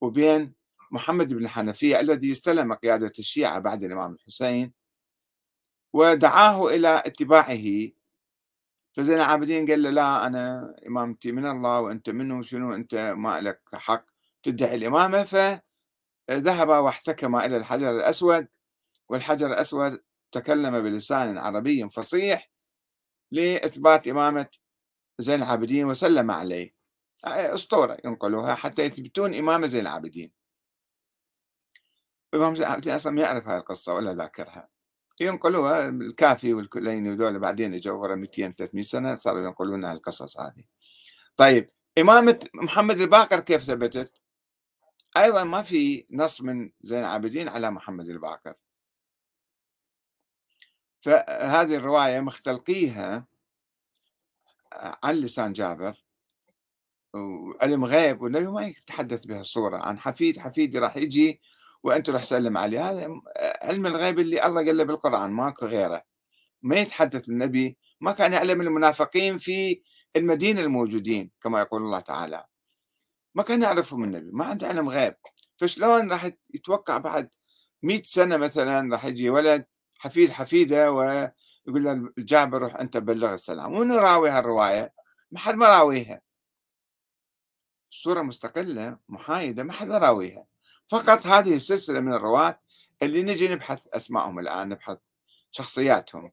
وبين 0.00 0.54
محمد 0.90 1.34
بن 1.34 1.44
الحنفية 1.44 2.00
الذي 2.00 2.32
استلم 2.32 2.72
قيادة 2.72 3.12
الشيعة 3.18 3.58
بعد 3.58 3.82
الإمام 3.84 4.12
الحسين 4.12 4.72
ودعاه 5.92 6.68
إلى 6.68 7.02
اتباعه. 7.06 7.88
فزين 8.92 9.14
العابدين 9.16 9.66
قال 9.66 9.82
له 9.82 9.90
لا 9.90 10.26
أنا 10.26 10.74
إمامتي 10.86 11.32
من 11.32 11.46
الله 11.46 11.80
وأنت 11.80 12.10
منه 12.10 12.42
شنو 12.42 12.74
أنت؟ 12.74 12.94
ما 13.16 13.40
لك 13.40 13.60
حق 13.74 14.04
تدعي 14.42 14.74
الإمامة. 14.74 15.24
فذهب 16.28 16.68
واحتكم 16.68 17.36
إلى 17.36 17.56
الحجر 17.56 17.90
الأسود 17.90 18.48
والحجر 19.08 19.46
الأسود 19.46 20.00
تكلم 20.32 20.80
بلسان 20.80 21.38
عربي 21.38 21.88
فصيح 21.90 22.50
لإثبات 23.30 24.08
إمامة 24.08 24.48
زين 25.18 25.42
العابدين 25.42 25.84
وسلم 25.84 26.30
عليه 26.30 26.74
أسطورة 27.24 27.96
ينقلوها 28.04 28.54
حتى 28.54 28.82
يثبتون 28.82 29.34
إمامة 29.34 29.66
زين 29.66 29.80
العابدين 29.80 30.32
الإمام 32.34 32.54
زين 32.54 32.64
العابدين 32.64 32.92
أصلا 32.92 33.12
ما 33.12 33.22
يعرف 33.22 33.48
هاي 33.48 33.56
القصة 33.56 33.94
ولا 33.94 34.14
ذاكرها 34.14 34.68
ينقلوها 35.20 35.88
الكافي 35.88 36.54
والكليني 36.54 37.10
وذول 37.10 37.38
بعدين 37.38 37.74
إجوا 37.74 37.96
ورا 37.96 38.14
200 38.14 38.50
300 38.50 38.82
سنة 38.84 39.16
صاروا 39.16 39.46
ينقلون 39.46 39.84
القصص 39.84 40.40
هذه. 40.40 40.64
طيب 41.36 41.70
إمامة 41.98 42.46
محمد 42.54 43.00
الباقر 43.00 43.40
كيف 43.40 43.62
ثبتت؟ 43.62 44.20
أيضا 45.16 45.44
ما 45.44 45.62
في 45.62 46.06
نص 46.10 46.42
من 46.42 46.70
زين 46.82 46.98
العابدين 46.98 47.48
على 47.48 47.70
محمد 47.70 48.08
الباقر. 48.08 48.54
فهذه 51.00 51.76
الرواية 51.76 52.20
مختلقيها 52.20 53.26
عن 55.02 55.14
لسان 55.14 55.52
جابر 55.52 56.04
وعلم 57.14 57.84
غيب 57.84 58.22
والنبي 58.22 58.46
ما 58.46 58.66
يتحدث 58.66 59.26
بهالصورة 59.26 59.78
عن 59.78 59.98
حفيد 59.98 60.38
حفيدي 60.38 60.78
راح 60.78 60.96
يجي 60.96 61.40
وأنت 61.82 62.10
روح 62.10 62.22
سلم 62.22 62.58
عليه. 62.58 62.90
هذا 62.90 63.08
علم 63.62 63.86
الغيب 63.86 64.18
اللي 64.18 64.46
الله 64.46 64.66
قال 64.66 64.76
له 64.76 64.84
بالقرآن 64.84 65.30
ماكو 65.30 65.66
غيره. 65.66 66.02
ما 66.62 66.76
يتحدث 66.76 67.28
النبي 67.28 67.78
ما 68.00 68.12
كان 68.12 68.32
يعلم 68.32 68.60
المنافقين 68.60 69.38
في 69.38 69.82
المدينة 70.16 70.60
الموجودين 70.60 71.30
كما 71.42 71.60
يقول 71.60 71.82
الله 71.82 72.00
تعالى. 72.00 72.44
ما 73.34 73.42
كان 73.42 73.62
يعرفهم 73.62 74.04
النبي 74.04 74.30
ما 74.32 74.44
عنده 74.44 74.68
علم 74.68 74.88
غيب. 74.88 75.14
فشلون 75.56 76.10
راح 76.10 76.30
يتوقع 76.54 76.98
بعد 76.98 77.30
مئة 77.82 78.02
سنة 78.04 78.36
مثلا 78.36 78.92
راح 78.92 79.04
يجي 79.04 79.30
ولد 79.30 79.64
حفيد 79.98 80.30
حفيدة 80.30 80.92
ويقول 80.92 81.84
له 81.84 82.12
الجابر 82.18 82.62
روح 82.62 82.76
أنت 82.76 82.96
بلغ 82.96 83.34
السلام. 83.34 83.72
وين 83.72 83.92
راوي 83.92 84.30
هالرواية؟ 84.30 84.94
ما 85.30 85.38
حد 85.38 85.54
ما 85.54 85.68
راويها. 85.68 86.20
صورة 87.90 88.22
مستقلة 88.22 88.98
محايدة 89.08 89.62
ما 89.62 89.72
حد 89.72 89.86
ما 89.86 89.98
راويها. 89.98 90.46
فقط 90.88 91.26
هذه 91.26 91.56
السلسلة 91.56 92.00
من 92.00 92.12
الرواة 92.14 92.60
اللي 93.02 93.22
نجي 93.22 93.48
نبحث 93.48 93.88
أسمائهم 93.88 94.38
الآن 94.38 94.68
نبحث 94.68 94.98
شخصياتهم. 95.50 96.32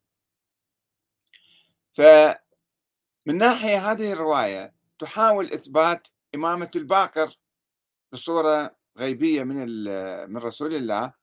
فمن 1.93 2.36
ناحية 3.38 3.91
هذه 3.91 4.12
الرواية 4.12 4.75
تحاول 4.99 5.54
إثبات 5.54 6.08
إمامة 6.36 6.71
الباقر 6.75 7.38
بصورة 8.12 8.75
غيبية 8.97 9.43
من 9.43 9.65
من 10.34 10.38
رسول 10.38 10.75
الله. 10.75 11.13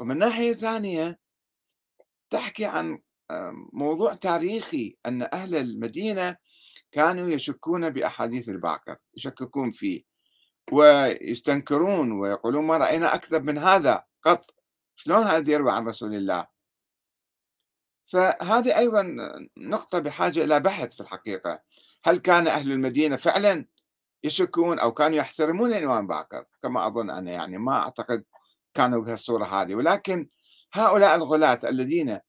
ومن 0.00 0.18
ناحية 0.18 0.52
ثانية 0.52 1.21
تحكي 2.32 2.64
عن 2.64 2.98
موضوع 3.72 4.14
تاريخي 4.14 4.96
أن 5.06 5.22
أهل 5.22 5.54
المدينة 5.54 6.36
كانوا 6.92 7.28
يشكون 7.28 7.90
بأحاديث 7.90 8.48
الباقر 8.48 8.96
يشككون 9.16 9.70
فيه 9.70 10.02
ويستنكرون 10.72 12.12
ويقولون 12.12 12.64
ما 12.64 12.76
رأينا 12.76 13.14
أكذب 13.14 13.44
من 13.44 13.58
هذا 13.58 14.04
قط 14.22 14.54
شلون 14.96 15.22
هذا 15.22 15.52
يروي 15.52 15.72
عن 15.72 15.88
رسول 15.88 16.14
الله؟ 16.14 16.46
فهذه 18.04 18.78
أيضا 18.78 19.16
نقطة 19.58 19.98
بحاجة 19.98 20.44
إلى 20.44 20.60
بحث 20.60 20.94
في 20.94 21.00
الحقيقة. 21.00 21.62
هل 22.04 22.18
كان 22.18 22.46
أهل 22.46 22.72
المدينة 22.72 23.16
فعلا 23.16 23.66
يشكون 24.24 24.78
أو 24.78 24.92
كانوا 24.92 25.16
يحترمون 25.16 25.72
الإمام 25.72 26.06
باكر 26.06 26.44
كما 26.62 26.86
أظن 26.86 27.10
أنا 27.10 27.30
يعني 27.30 27.58
ما 27.58 27.82
أعتقد 27.82 28.24
كانوا 28.74 29.00
بهالصورة 29.00 29.44
هذه. 29.44 29.74
ولكن 29.74 30.28
هؤلاء 30.72 31.14
الغلاة 31.14 31.60
الذين 31.64 32.20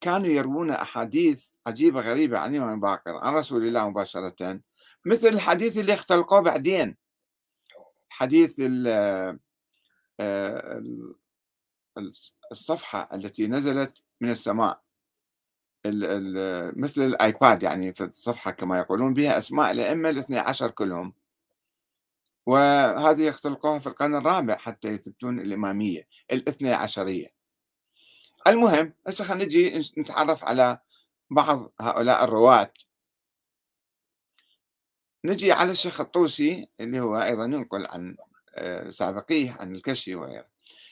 كانوا 0.00 0.28
يروون 0.28 0.70
أحاديث 0.70 1.50
عجيبة 1.66 2.00
غريبة 2.00 2.38
عن 2.38 2.54
الإمام 2.54 2.80
باكر 2.80 3.16
عن 3.16 3.34
رسول 3.34 3.66
الله 3.66 3.88
مباشرة 3.90 4.60
مثل 5.06 5.28
الحديث 5.28 5.78
اللي 5.78 5.94
اختلقوه 5.94 6.40
بعدين. 6.40 6.96
حديث 8.08 8.62
آه، 10.20 10.82
الصفحة 12.52 13.08
التي 13.14 13.46
نزلت 13.46 14.02
من 14.20 14.30
السماء. 14.30 14.82
مثل 16.76 17.02
الآيباد 17.02 17.62
يعني 17.62 17.92
في 17.92 18.04
الصفحة 18.04 18.50
كما 18.50 18.78
يقولون 18.78 19.14
بها 19.14 19.38
أسماء 19.38 19.70
الأئمة 19.70 20.10
الاثني 20.10 20.38
عشر 20.38 20.70
كلهم. 20.70 21.14
وهذه 22.46 23.28
اختلقوها 23.28 23.78
في 23.78 23.86
القرن 23.86 24.14
الرابع 24.14 24.56
حتى 24.56 24.88
يثبتون 24.88 25.40
الإمامية 25.40 26.08
الاثني 26.32 26.72
عشرية. 26.72 27.34
المهم 28.46 28.94
هسه 29.06 29.24
خلينا 29.24 29.44
نجي 29.44 29.78
نتعرف 29.98 30.44
على 30.44 30.78
بعض 31.30 31.72
هؤلاء 31.80 32.24
الرواة. 32.24 32.72
نجي 35.24 35.52
على 35.52 35.70
الشيخ 35.70 36.00
الطوسي 36.00 36.68
اللي 36.80 37.00
هو 37.00 37.22
أيضا 37.22 37.44
ينقل 37.44 37.86
عن 37.86 38.16
آه، 38.54 38.90
سابقيه 38.90 39.56
عن 39.60 39.74
الكشي 39.74 40.14
وغيره. 40.14 40.46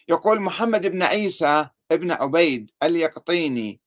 يقول 0.08 0.40
محمد 0.40 0.86
بن 0.86 1.02
عيسى 1.02 1.68
ابن 1.92 2.10
عبيد 2.10 2.70
اليقطيني. 2.82 3.80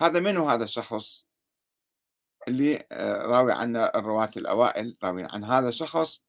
هذا 0.00 0.20
منو 0.20 0.48
هذا 0.48 0.64
الشخص 0.64 1.26
اللي 2.48 2.86
آه، 2.92 3.26
راوي 3.26 3.52
عن 3.52 3.76
الرواة 3.76 4.30
الأوائل 4.36 4.96
راوي 5.04 5.24
عن 5.24 5.44
هذا 5.44 5.68
الشخص؟ 5.68 6.22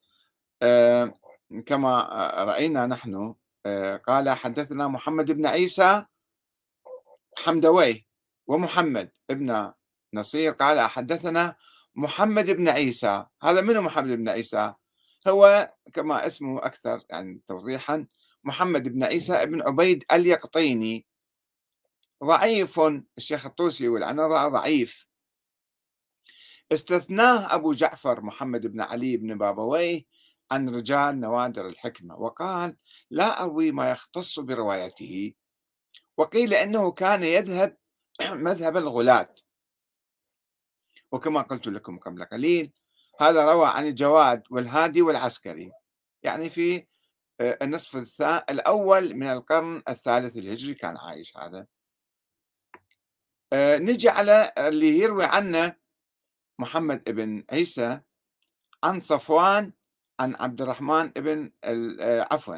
كما 1.66 2.02
رأينا 2.38 2.86
نحن 2.86 3.36
قال 4.08 4.30
حدثنا 4.30 4.88
محمد 4.88 5.32
بن 5.32 5.46
عيسى 5.46 6.06
حمدوي 7.38 8.08
ومحمد 8.48 9.12
ابن 9.30 9.72
نصير. 10.14 10.52
قال 10.52 10.82
حدثنا 10.82 11.56
محمد 11.96 12.50
بن 12.50 12.70
عيسى. 12.70 13.26
هذا 13.44 13.62
من 13.62 13.80
محمد 13.80 14.18
بن 14.18 14.30
عيسى؟ 14.30 14.74
هو 15.28 15.74
كما 15.94 16.28
اسمه 16.28 16.66
أكثر 16.66 17.02
يعني 17.10 17.42
توضيحا 17.48 18.08
محمد 18.44 18.84
بن 18.84 19.04
عيسى 19.04 19.46
بن 19.46 19.62
عبيد 19.62 20.04
اليقطيني. 20.12 21.06
ضعيف 22.24 22.80
الشيخ 23.18 23.46
الطوسي 23.46 24.04
عنه 24.04 24.48
ضعيف. 24.48 25.06
استثناه 26.72 27.56
أبو 27.56 27.74
جعفر 27.74 28.22
محمد 28.22 28.68
بن 28.68 28.82
علي 28.82 29.18
بن 29.18 29.38
بابويه 29.38 30.04
عن 30.52 30.70
رجال 30.70 31.20
نوادر 31.20 31.68
الحكمة 31.68 32.16
وقال 32.16 32.78
لا 33.10 33.44
أروي 33.44 33.72
ما 33.72 33.92
يختص 33.92 34.40
بروايته. 34.40 35.34
وقيل 36.18 36.54
إنه 36.54 36.92
كان 36.92 37.24
يذهب 37.24 37.78
مذهب 38.48 38.78
الغلاة. 38.78 39.36
وكما 41.12 41.42
قلت 41.42 41.68
لكم 41.68 42.00
قبل 42.00 42.26
قليل 42.26 42.74
هذا 43.22 43.46
روى 43.54 43.68
عن 43.68 43.88
الجواد 43.88 44.44
والهادي 44.50 45.02
والعسكري. 45.02 45.72
يعني 46.24 46.50
في 46.50 46.88
آه، 47.42 47.58
النصف 47.62 48.22
الأول 48.50 49.16
من 49.16 49.28
القرن 49.28 49.82
الثالث 49.90 50.38
الهجري 50.38 50.74
كان 50.74 50.98
عايش 50.98 51.38
هذا. 51.38 51.68
آه، 53.54 53.78
نجي 53.78 54.10
على 54.10 54.54
اللي 54.58 55.00
يروي 55.00 55.26
عنه 55.26 55.76
محمد 56.60 57.04
بن 57.04 57.44
عيسى 57.52 58.02
عن 58.84 59.00
صفوان 59.00 59.74
عن 60.22 60.36
عبد 60.40 60.62
الرحمن 60.62 61.08
بن 61.08 61.52
آه، 61.64 62.28
عفوا. 62.32 62.58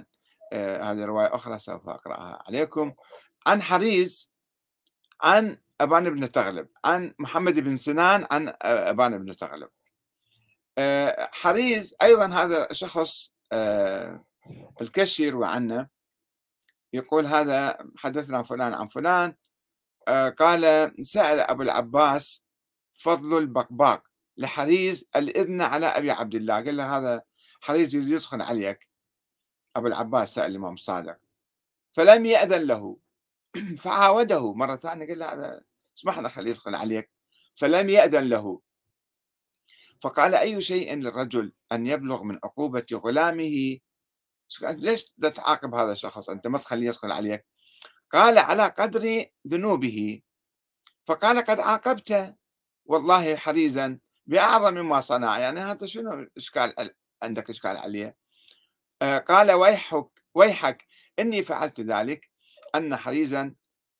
هذه 0.53 1.05
رواية 1.05 1.35
أخرى 1.35 1.59
سوف 1.59 1.89
أقرأها 1.89 2.43
عليكم. 2.47 2.93
عن 3.47 3.61
حريز 3.61 4.31
عن 5.21 5.57
أبان 5.81 6.09
بن 6.09 6.31
تغلب 6.31 6.67
عن 6.85 7.13
محمد 7.19 7.59
بن 7.59 7.77
سنان 7.77 8.25
عن 8.31 8.53
أبان 8.61 9.17
بن 9.17 9.35
تغلب. 9.35 9.69
حريز 11.19 11.95
أيضا 12.01 12.25
هذا 12.25 12.73
شخص 12.73 13.31
الكشي 14.81 15.23
يروي 15.23 15.47
عنه 15.47 15.87
يقول 16.93 17.25
هذا 17.25 17.77
حدثنا 17.97 18.43
فلان 18.43 18.73
عن 18.73 18.87
فلان. 18.87 19.35
آه، 20.07 20.29
قال 20.29 20.91
سأل 21.07 21.39
أبو 21.39 21.61
العباس 21.61 22.43
فضل 22.93 23.37
البقباق 23.37 24.03
لحريز 24.37 25.09
الإذن 25.15 25.61
على 25.61 25.85
أبي 25.85 26.11
عبد 26.11 26.35
الله. 26.35 26.55
قال 26.55 26.77
له 26.77 26.97
هذا 26.97 27.23
حريز 27.63 27.95
يريد 27.95 28.07
يدخل 28.07 28.41
عليك 28.41 28.89
أبو 29.75 29.87
العباس 29.87 30.35
سأل 30.35 30.51
الإمام 30.51 30.73
الصادق 30.73 31.17
فلم 31.93 32.25
يأذن 32.25 32.61
له. 32.61 32.97
فعاوده 33.83 34.53
مرة 34.53 34.75
ثانية 34.75 35.07
قال 35.07 35.19
له 35.19 35.33
هذا 35.33 35.63
اسمح 35.97 36.19
لنا 36.19 36.29
خليه 36.29 36.51
يدخل 36.51 36.75
عليك. 36.75 37.11
فلم 37.55 37.89
يأذن 37.89 38.29
له. 38.29 38.61
فقال 40.01 40.35
أي 40.35 40.61
شيء 40.61 40.95
للرجل 40.95 41.53
أن 41.71 41.85
يبلغ 41.85 42.23
من 42.23 42.39
عقوبة 42.43 42.85
غلامه؟ 42.93 43.79
ليش 44.61 45.03
تعاقب 45.35 45.75
هذا 45.75 45.91
الشخص؟ 45.91 46.29
أنت 46.29 46.47
ما 46.47 46.57
تخليه 46.57 46.87
يدخل 46.87 47.11
عليك. 47.11 47.45
قال 48.11 48.37
على 48.37 48.63
قدر 48.63 49.25
ذنوبه. 49.47 50.21
فقال 51.05 51.37
قد 51.45 51.59
عاقبت 51.59 52.35
والله 52.85 53.35
حريزا 53.35 53.99
بأعظم 54.25 54.73
مما 54.73 55.01
صنع. 55.01 55.39
يعني 55.39 55.59
هذا 55.59 55.85
شنو 55.85 56.27
إشكال 56.37 56.79
عندك 57.23 57.49
إشكال 57.49 57.77
عليه. 57.77 58.15
آه، 59.01 59.17
قال 59.17 59.51
ويحك 59.51 60.07
ويحك 60.35 60.85
إني 61.19 61.43
فعلت 61.43 61.81
ذلك 61.81 62.29
أن 62.75 62.95
حريزا 62.95 63.55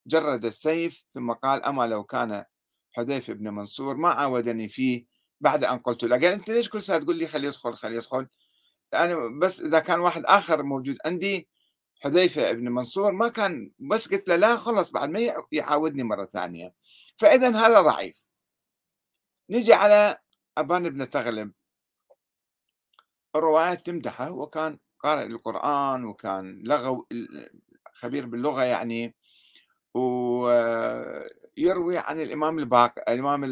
جرد 0.07 0.45
السيف 0.45 1.03
ثم 1.09 1.31
قال 1.31 1.63
أما 1.63 1.88
لو 1.88 2.03
كان 2.03 2.45
حذيفة 2.97 3.33
بن 3.33 3.49
منصور 3.49 3.97
ما 3.97 4.09
عاودني 4.09 4.69
فيه 4.69 5.05
بعد 5.41 5.63
أن 5.63 5.77
قلت 5.79 6.03
له. 6.03 6.15
قال 6.15 6.25
أنت 6.25 6.49
ليش 6.49 6.69
كل 6.69 6.81
ساعة 6.83 6.99
تقول 6.99 7.17
لي 7.17 7.27
خليه 7.27 7.47
يدخل 7.47 7.73
خليه 7.75 7.95
يدخل؟ 7.95 8.27
يعني 8.93 9.15
بس 9.39 9.62
إذا 9.62 9.79
كان 9.79 9.99
واحد 9.99 10.23
آخر 10.25 10.63
موجود 10.63 10.97
عندي 11.05 11.49
حذيفة 12.03 12.51
بن 12.51 12.69
منصور 12.69 13.12
ما 13.12 13.27
كان 13.27 13.71
بس 13.79 14.07
قلت 14.07 14.27
له 14.27 14.36
لا 14.36 14.55
خلص 14.55 14.91
بعد 14.91 15.09
ما 15.09 15.33
يعاودني 15.51 16.03
مرة 16.03 16.25
ثانية. 16.25 16.73
فإذا 17.17 17.49
هذا 17.49 17.81
ضعيف. 17.81 18.23
نجي 19.49 19.73
على 19.73 20.17
أبان 20.57 20.89
بن 20.89 21.09
تغلب 21.09 21.51
الروايات 23.36 23.86
تمدحه 23.86 24.32
وكان 24.32 24.80
قارئ 25.00 25.26
القرآن 25.26 26.06
وكان 26.06 26.63
لغو 26.65 27.08
خبير 27.93 28.26
باللغة 28.26 28.63
يعني 28.63 29.15
ويروي 29.96 31.98
عن 31.98 32.22
الإمام 32.22 32.60
الباقر 32.60 33.02
الإمام 33.10 33.43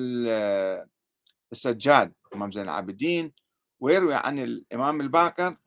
السجاد 1.51 2.13
إمام 2.35 2.51
زين 2.51 2.63
العابدين 2.63 3.33
ويروي 3.79 4.13
عن 4.15 4.39
الإمام 4.39 5.01
الباقر 5.01 5.57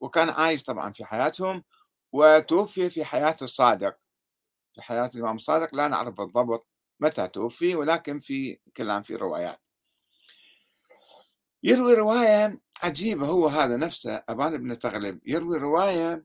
وكان 0.00 0.28
عايش 0.28 0.62
طبعا 0.62 0.92
في 0.92 1.04
حياتهم 1.04 1.64
وتوفي 2.12 2.90
في 2.90 3.04
حياة 3.04 3.36
الصادق. 3.42 3.96
في 4.74 4.82
حياة 4.82 5.10
الإمام 5.14 5.36
الصادق 5.36 5.74
لا 5.74 5.88
نعرف 5.88 6.14
بالضبط 6.20 6.66
متى 7.00 7.28
توفي 7.28 7.74
ولكن 7.76 8.20
في 8.20 8.58
كلام 8.76 9.02
في 9.02 9.16
روايات. 9.16 9.60
يروي 11.62 11.94
رواية 11.94 12.60
عجيبة 12.82 13.26
هو 13.26 13.48
هذا 13.48 13.76
نفسه 13.76 14.22
أبان 14.28 14.56
بن 14.56 14.78
تغلب. 14.78 15.20
يروي 15.26 15.58
رواية 15.58 16.24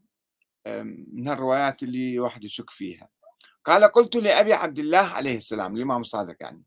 من 1.14 1.30
الروايات 1.30 1.84
اللي 1.84 2.20
واحد 2.20 2.44
يشك 2.44 2.70
فيها. 2.70 3.10
قال 3.66 3.84
قلت 3.84 4.16
لأبي 4.16 4.54
عبد 4.54 4.80
الله 4.80 4.98
عليه 4.98 5.38
السلام 5.38 5.76
الإمام 5.76 6.02
الصادق 6.02 6.36
يعني 6.42 6.64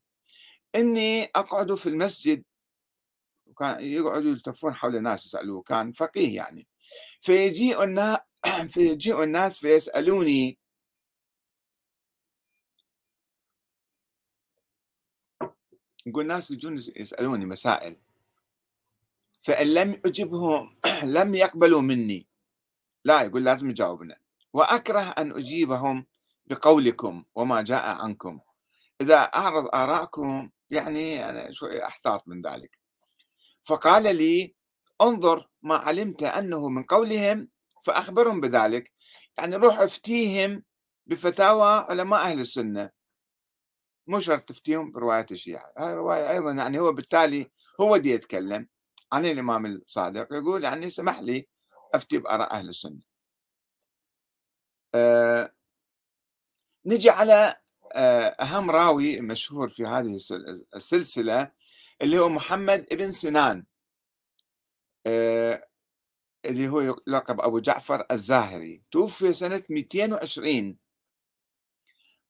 إني 0.75 1.25
أقعد 1.25 1.75
في 1.75 1.89
المسجد 1.89 2.45
وكان 3.47 3.81
يقعدوا 3.85 4.31
يلتفون 4.31 4.75
حول 4.75 4.97
الناس 4.97 5.27
يسألوه 5.27 5.63
كان 5.63 5.93
فقيه 5.93 6.37
يعني. 6.37 6.69
فيجيء 7.21 7.85
الناس 7.85 8.19
فيجيء 8.75 9.23
الناس 9.25 9.59
فيسألوني 9.59 10.59
يقول 16.07 16.23
الناس 16.23 16.51
يجون 16.51 16.77
يسألوني 16.97 17.47
مسائل. 17.47 17.97
فإن 19.49 19.67
لم 19.75 20.01
أجبهم 20.07 20.77
لم 21.19 21.35
يقبلوا 21.35 21.81
مني. 21.81 22.29
لا 23.05 23.23
يقول 23.23 23.45
لازم 23.45 23.71
يجاوبنا. 23.71 24.17
وأكره 24.53 25.01
أن 25.01 25.33
أجيبهم 25.33 26.07
بقولكم 26.47 27.25
وما 27.35 27.63
جاء 27.63 27.85
عنكم. 27.85 28.41
إذا 29.01 29.17
أعرض 29.17 29.69
آراءكم 29.75 30.51
يعني 30.71 31.31
أنا 31.31 31.53
شوي 31.53 31.85
أحتاط 31.85 32.29
من 32.29 32.43
ذلك. 32.43 32.79
فقال 33.65 34.17
لي 34.17 34.55
انظر 35.01 35.49
ما 35.63 35.75
علمت 35.77 36.23
أنه 36.23 36.69
من 36.69 36.83
قولهم 36.83 37.49
فأخبرهم 37.85 38.41
بذلك. 38.41 38.93
يعني 39.39 39.57
روح 39.57 39.79
افتيهم 39.79 40.63
بفتاوى 41.07 41.87
علماء 41.89 42.21
أهل 42.21 42.41
السنة. 42.41 42.91
مو 44.07 44.21
شرط 44.21 44.43
تفتيهم 44.43 44.91
برواية 44.91 45.27
الشيعة. 45.31 45.73
هاي 45.79 45.95
رواية 45.95 46.31
أيضا 46.31 46.53
يعني 46.53 46.79
هو 46.79 46.93
بالتالي 46.93 47.51
هو 47.81 47.97
دي 47.97 48.11
يتكلم. 48.11 48.69
عن 49.13 49.27
الإمام 49.27 49.67
الصادق 49.67 50.33
يقول 50.33 50.65
يعني 50.65 50.91
سمح 50.91 51.21
لي 51.21 51.49
أفتي 51.95 52.19
بآراء 52.19 52.53
أهل 52.53 52.69
السنة. 52.69 53.01
أه 54.95 55.53
نجي 56.87 57.11
على 57.11 57.57
آه، 57.93 58.27
أهم 58.29 58.71
راوي 58.71 59.21
مشهور 59.21 59.69
في 59.69 59.87
هذه 59.87 60.19
السلسلة 60.77 61.53
اللي 62.03 62.19
هو 62.19 62.29
محمد 62.29 62.87
ابن 62.93 63.11
سنان 63.11 63.65
آه، 65.07 65.69
اللي 66.45 66.69
هو 66.69 66.81
يلقب 66.81 67.41
أبو 67.41 67.59
جعفر 67.61 68.07
الزاهري. 68.11 68.83
توفي 68.91 69.35
سنة 69.35 69.63
220 69.71 70.79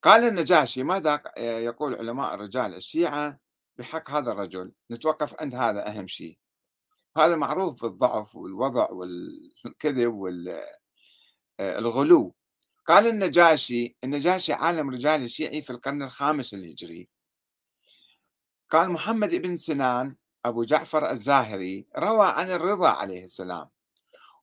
قال 0.03 0.25
النجاشي 0.25 0.83
ماذا 0.83 1.23
يقول 1.39 1.95
علماء 1.95 2.35
الرجال 2.35 2.75
الشيعة 2.75 3.39
بحق 3.79 4.11
هذا 4.11 4.33
الرجل؟ 4.33 4.73
نتوقف 4.91 5.43
عند 5.43 5.55
هذا 5.55 5.89
أهم 5.89 6.07
شيء. 6.07 6.39
هذا 7.19 7.37
معروف 7.37 7.83
بالضعف 7.83 8.37
والوضع 8.37 8.89
والكذب 8.91 10.13
والغلو 11.59 12.35
قال 12.87 13.07
النجاشي 13.07 13.97
النجاشي 14.05 14.53
عالم 14.53 14.91
رجال 14.91 15.23
الشيعي 15.23 15.63
في 15.63 15.71
القرن 15.71 16.03
الخامس 16.03 16.55
الهجري. 16.55 17.09
قال 18.71 18.91
محمد 18.91 19.35
بن 19.35 19.57
سنان 19.57 20.17
أبو 20.45 20.65
جعفر 20.65 21.11
الزاهري 21.11 21.87
روى 21.99 22.27
عن 22.27 22.51
الرضا 22.51 22.89
عليه 22.89 23.25
السلام. 23.25 23.67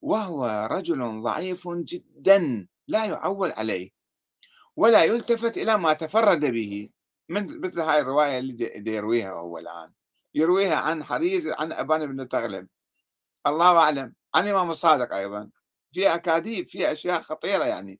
وهو 0.01 0.69
رجل 0.71 1.21
ضعيف 1.21 1.67
جدا 1.67 2.67
لا 2.87 3.05
يعول 3.05 3.51
عليه 3.51 3.89
ولا 4.75 5.03
يلتفت 5.03 5.57
إلى 5.57 5.77
ما 5.77 5.93
تفرد 5.93 6.45
به 6.45 6.89
من 7.29 7.61
مثل 7.61 7.81
هاي 7.81 7.99
الرواية 7.99 8.39
اللي 8.39 8.93
يرويها 8.95 9.31
هو 9.31 9.57
الآن. 9.57 9.93
يرويها 10.35 10.75
عن 10.75 11.03
حريز 11.03 11.47
عن 11.47 11.71
أبان 11.71 12.15
بن 12.15 12.27
تغلب. 12.27 12.67
الله 13.47 13.77
أعلم. 13.77 14.15
عن 14.35 14.47
إمام 14.47 14.71
الصادق 14.71 15.13
أيضا. 15.15 15.49
في 15.91 16.15
أكاذيب 16.15 16.67
في 16.67 16.91
أشياء 16.91 17.21
خطيرة 17.21 17.65
يعني. 17.65 17.99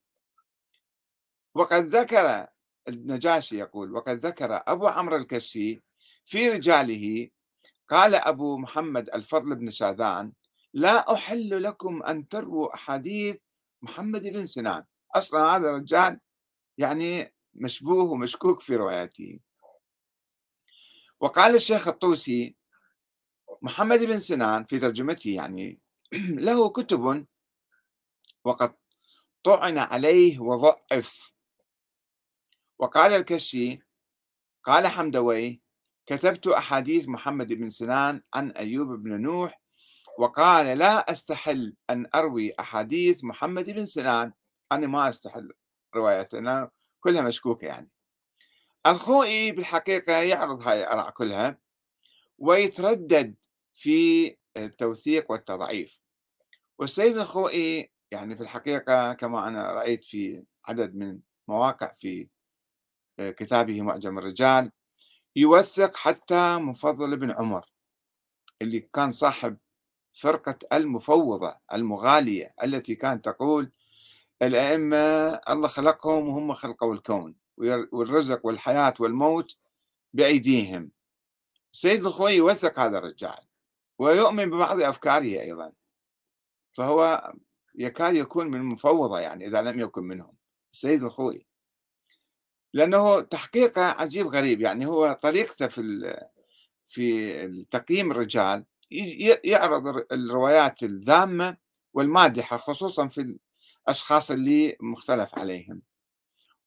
وقد 1.55 1.83
ذكر 1.83 2.47
النجاشي 2.87 3.57
يقول 3.57 3.95
وقد 3.95 4.25
ذكر 4.25 4.63
أبو 4.67 4.87
عمرو 4.87 5.15
الكشي 5.15 5.83
في 6.25 6.49
رجاله 6.49 7.29
قال 7.87 8.15
أبو 8.15 8.57
محمد 8.57 9.09
الفضل 9.09 9.55
بن 9.55 9.71
شاذان 9.71 10.33
لا 10.73 11.13
أحل 11.13 11.63
لكم 11.63 12.03
أن 12.03 12.27
ترووا 12.27 12.75
أحاديث 12.75 13.37
محمد 13.81 14.21
بن 14.21 14.45
سنان. 14.45 14.83
أصلا 15.15 15.39
هذا 15.55 15.69
الرجال 15.69 16.19
يعني 16.77 17.33
مشبوه 17.53 18.11
ومشكوك 18.11 18.59
في 18.59 18.75
رواياته. 18.75 19.39
وقال 21.19 21.55
الشيخ 21.55 21.87
الطوسي 21.87 22.55
محمد 23.61 23.99
بن 23.99 24.19
سنان 24.19 24.65
في 24.65 24.79
ترجمته 24.79 25.29
يعني 25.29 25.79
له 26.47 26.69
كتب 26.69 27.25
وقد 28.43 28.73
طعن 29.43 29.77
عليه 29.77 30.39
وضعف. 30.39 31.31
وقال 32.79 33.13
الكشي 33.13 33.79
قال 34.63 34.87
حمدوي 34.87 35.61
كتبت 36.05 36.47
أحاديث 36.47 37.07
محمد 37.07 37.47
بن 37.53 37.69
سنان 37.69 38.21
عن 38.33 38.51
أيوب 38.51 38.87
بن 38.87 39.21
نوح 39.21 39.61
وقال 40.19 40.77
لا 40.77 41.11
أستحل 41.11 41.75
أن 41.89 42.09
أروي 42.15 42.53
أحاديث 42.59 43.23
محمد 43.23 43.69
بن 43.69 43.85
سنان. 43.85 44.33
أنا 44.71 44.87
ما 44.87 45.09
أستحل 45.09 45.49
روايتنا 45.95 46.71
كلها 46.99 47.21
مشكوكة 47.21 47.65
يعني. 47.65 47.94
الخوئي 48.87 49.51
بالحقيقة 49.51 50.13
يعرض 50.13 50.67
هاي 50.67 50.83
الآراء 50.83 51.09
كلها 51.09 51.57
ويتردد 52.39 53.35
في 53.73 54.35
التوثيق 54.57 55.31
والتضعيف. 55.31 55.99
والسيد 56.79 57.17
الخوئي 57.17 57.91
يعني 58.11 58.35
في 58.35 58.41
الحقيقة 58.43 59.13
كما 59.13 59.47
أنا 59.47 59.71
رأيت 59.71 60.03
في 60.03 60.43
عدد 60.67 60.95
من 60.95 61.19
مواقع 61.47 61.93
في 61.93 62.27
كتابه 63.19 63.81
معجم 63.81 64.17
الرجال 64.17 64.71
يوثق 65.35 65.97
حتى 65.97 66.57
مفضل 66.57 67.17
بن 67.17 67.31
عمر 67.31 67.65
اللي 68.61 68.79
كان 68.79 69.11
صاحب 69.11 69.57
فرقة 70.13 70.59
المفوضة 70.73 71.55
المغالية 71.73 72.53
التي 72.63 72.95
كانت 72.95 73.25
تقول 73.25 73.71
الأئمة 74.41 74.97
الله 75.49 75.67
خلقهم 75.67 76.27
وهم 76.29 76.53
خلقوا 76.53 76.93
الكون. 76.93 77.44
والرزق 77.91 78.45
والحياة 78.45 78.93
والموت 78.99 79.57
بأيديهم. 80.13 80.91
سيد 81.71 82.05
الخوي 82.05 82.31
يوثق 82.31 82.79
هذا 82.79 82.97
الرجال 82.97 83.47
ويؤمن 83.99 84.49
ببعض 84.49 84.81
أفكاره 84.81 85.41
أيضا. 85.41 85.71
فهو 86.73 87.33
يكاد 87.75 88.15
يكون 88.15 88.47
من 88.47 88.59
المفوضة 88.59 89.19
يعني 89.19 89.47
إذا 89.47 89.61
لم 89.61 89.79
يكن 89.79 90.03
منهم 90.03 90.33
السيد 90.73 91.03
الخوي. 91.03 91.47
لأنه 92.73 93.21
تحقيقه 93.21 93.81
عجيب 93.81 94.27
غريب 94.27 94.61
يعني 94.61 94.85
هو 94.85 95.13
طريقته 95.13 95.67
في 95.67 95.81
في 96.87 97.65
تقييم 97.71 98.11
الرجال 98.11 98.65
يعرض 99.43 100.05
الروايات 100.11 100.83
الذامة 100.83 101.57
والمادحة 101.93 102.57
خصوصا 102.57 103.07
في 103.07 103.37
الأشخاص 103.87 104.31
اللي 104.31 104.77
مختلف 104.81 105.39
عليهم. 105.39 105.81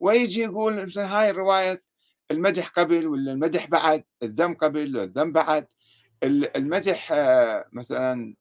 ويجي 0.01 0.41
يقول 0.41 0.87
مثلا 0.87 1.19
هاي 1.21 1.31
الرواية 1.31 1.83
المدح 2.31 2.69
قبل 2.69 3.07
ولا 3.07 3.33
المدح 3.33 3.67
بعد؟ 3.67 4.05
الذم 4.23 4.55
قبل 4.55 4.97
ولا 4.97 5.03
الذم 5.03 5.33
بعد؟ 5.33 5.67
المدح 6.23 7.13
آه، 7.13 7.69
مثلا 7.73 8.35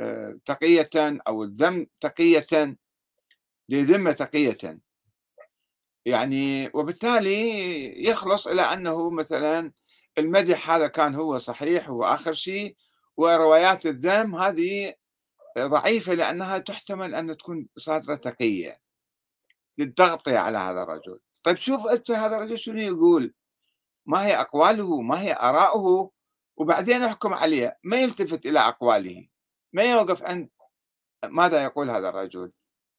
آه، 0.00 0.38
تقية 0.46 0.90
أو 1.28 1.44
الذم 1.44 1.86
تقية 2.00 2.76
لذمة 3.68 4.12
تقية. 4.12 4.80
يعني 6.06 6.70
وبالتالي 6.74 8.08
يخلص 8.08 8.46
إلى 8.48 8.62
أنه 8.62 9.10
مثلا 9.10 9.72
المدح 10.18 10.70
هذا 10.70 10.86
كان 10.86 11.14
هو 11.14 11.38
صحيح 11.38 11.88
هو 11.88 12.04
آخر 12.04 12.32
شيء 12.32 12.76
وروايات 13.16 13.86
الذم 13.86 14.36
هذه 14.36 14.94
ضعيفة 15.58 16.14
لأنها 16.14 16.58
تحتمل 16.58 17.14
أن 17.14 17.36
تكون 17.36 17.68
صادرة 17.76 18.16
تقية. 18.16 18.79
للتغطية 19.78 20.38
على 20.38 20.58
هذا 20.58 20.82
الرجل. 20.82 21.20
طيب 21.44 21.56
شوف 21.56 21.86
أنت 21.86 22.10
هذا 22.10 22.36
الرجل 22.36 22.58
شنو 22.58 22.78
يقول؟ 22.78 23.34
ما 24.06 24.26
هي 24.26 24.40
أقواله 24.40 25.00
ما 25.00 25.20
هي 25.20 25.36
آراؤه 25.40 26.10
وبعدين 26.56 27.02
أحكم 27.02 27.34
عليه. 27.34 27.78
ما 27.84 27.96
يلتفت 27.96 28.46
إلى 28.46 28.58
أقواله. 28.58 29.28
ما 29.72 29.82
يوقف 29.82 30.22
عند 30.22 30.48
ماذا 31.24 31.64
يقول 31.64 31.90
هذا 31.90 32.08
الرجل؟ 32.08 32.52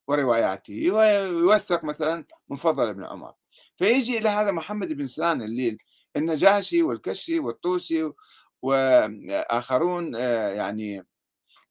ورواياته 0.07 0.91
ويوثق 0.91 1.84
مثلا 1.84 2.25
من 2.49 2.57
فضل 2.57 2.89
ابن 2.89 3.03
عمر. 3.03 3.34
فيجي 3.77 4.17
إلى 4.17 4.29
هذا 4.29 4.51
محمد 4.51 4.88
بن 4.88 5.07
سنان 5.07 5.41
الليل 5.41 5.77
النجاشي 6.15 6.84
والكشي 6.84 7.39
والطوسي 7.39 8.12
وآخرون 8.62 10.15
آه، 10.15 10.49
يعني 10.49 11.05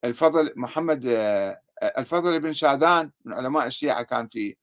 الفضل 0.05 0.53
محمد 0.57 1.07
آه، 1.07 1.63
الفضل 1.99 2.41
بن 2.41 2.53
شاذان 2.53 3.11
من 3.25 3.35
علماء 3.35 3.67
الشيعة 3.67 4.03
كان 4.03 4.29
في 4.29 4.57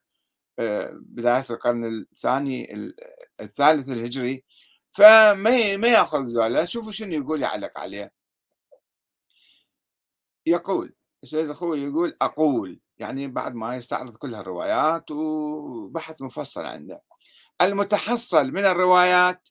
بداية 0.92 1.46
القرن 1.50 1.86
الثاني 1.86 2.74
الثالث 3.42 3.90
الهجري. 3.90 4.46
فما 4.92 5.78
ما 5.78 5.88
يأخذ 5.88 6.26
ذولا 6.26 6.66
شوفوا 6.66 6.92
شنو 6.92 7.12
يقول 7.12 7.42
يعلق 7.42 7.80
عليه. 7.80 8.12
يقول 10.46 10.96
السيد 11.24 11.50
الخوي 11.50 11.82
يقول 11.82 12.18
أقول 12.22 12.80
يعني 12.98 13.28
بعد 13.28 13.56
ما 13.56 13.76
يستعرض 13.76 14.16
كل 14.16 14.36
الروايات 14.36 15.12
وبحث 15.12 16.22
مفصل 16.22 16.66
عنده. 16.66 17.04
المتحصل 17.62 18.52
من 18.52 18.66
الروايات 18.66 19.50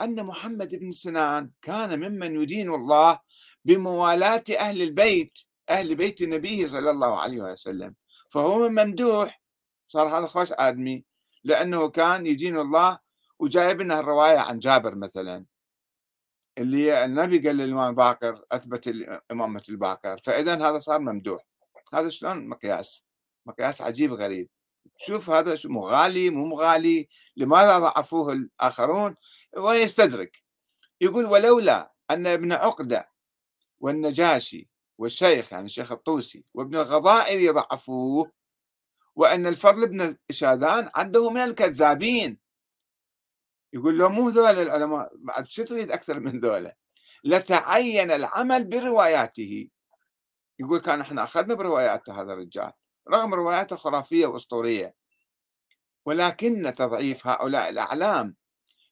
أن 0.00 0.24
محمد 0.24 0.74
بن 0.74 0.92
سنان 0.92 1.50
كان 1.62 2.00
ممن 2.00 2.42
يدين 2.42 2.74
الله 2.74 3.20
بموالاة 3.64 4.44
أهل 4.58 4.82
البيت 4.82 5.38
أهل 5.70 5.94
بيت 5.94 6.22
النبي 6.22 6.68
صلى 6.68 6.90
الله 6.90 7.20
عليه 7.20 7.42
وسلم. 7.42 7.94
فهو 8.30 8.68
ممدوح 8.68 9.41
صار 9.92 10.08
هذا 10.08 10.26
خوش 10.26 10.48
آدمي 10.52 11.04
لأنه 11.44 11.88
كان 11.88 12.26
يدين 12.26 12.58
الله 12.58 12.98
وجايب 13.38 13.80
لنا 13.80 14.00
الرواية 14.00 14.38
عن 14.38 14.58
جابر 14.58 14.94
مثلا 14.94 15.44
اللي 16.58 17.04
النبي 17.04 17.48
قال 17.48 17.56
للإمام 17.56 17.94
باقر 17.94 18.44
أثبت 18.52 18.88
إمامة 19.30 19.62
الباقر 19.68 20.20
فإذا 20.24 20.54
هذا 20.54 20.78
صار 20.78 21.00
ممدوح. 21.00 21.42
هذا 21.94 22.08
شلون؟ 22.08 22.48
مقياس 22.48 23.04
مقياس 23.46 23.82
عجيب 23.82 24.12
غريب. 24.12 24.48
شوف 24.96 25.30
هذا 25.30 25.54
شو 25.54 25.68
مغالي 25.68 26.30
مو 26.30 26.46
مغالي 26.46 27.08
لماذا 27.36 27.78
ضعفوه 27.78 28.32
الآخرون؟ 28.32 29.16
ويستدرك 29.56 30.42
يقول 31.00 31.26
ولولا 31.26 31.92
أن 32.10 32.26
ابن 32.26 32.52
عقدة 32.52 33.10
والنجاشي 33.80 34.68
والشيخ 34.98 35.52
يعني 35.52 35.66
الشيخ 35.66 35.92
الطوسي 35.92 36.44
وابن 36.54 36.76
الغضائر 36.76 37.38
يضعفوه 37.40 38.32
وأن 39.16 39.46
الفضل 39.46 39.88
بن 39.88 40.16
شاذان 40.30 40.90
عنده 40.94 41.30
من 41.30 41.40
الكذابين. 41.40 42.38
يقول 43.72 43.98
له 43.98 44.08
مو 44.08 44.28
ذولا 44.28 44.62
العلماء 44.62 45.10
بعد 45.14 45.46
شو 45.46 45.64
تريد 45.64 45.90
أكثر 45.90 46.20
من 46.20 46.38
ذولا؟ 46.38 46.76
لتعين 47.24 48.10
العمل 48.10 48.64
برواياته. 48.64 49.68
يقول 50.58 50.80
كان 50.80 51.00
إحنا 51.00 51.24
أخذنا 51.24 51.54
بروايات 51.54 52.10
هذا 52.10 52.32
الرجال 52.32 52.72
رغم 53.08 53.34
رواياته 53.34 53.76
خرافية 53.76 54.26
وأسطورية. 54.26 54.94
ولكن 56.06 56.74
تضعيف 56.76 57.26
هؤلاء 57.26 57.68
الأعلام 57.68 58.36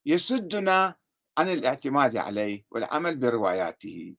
يسدنا 0.07 0.95
عن 1.39 1.49
الاعتماد 1.49 2.17
عليه 2.17 2.65
والعمل 2.71 3.17
برواياته. 3.17 4.17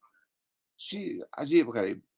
شيء 0.78 1.26
عجيب 1.38 1.70
غريب. 1.70 2.11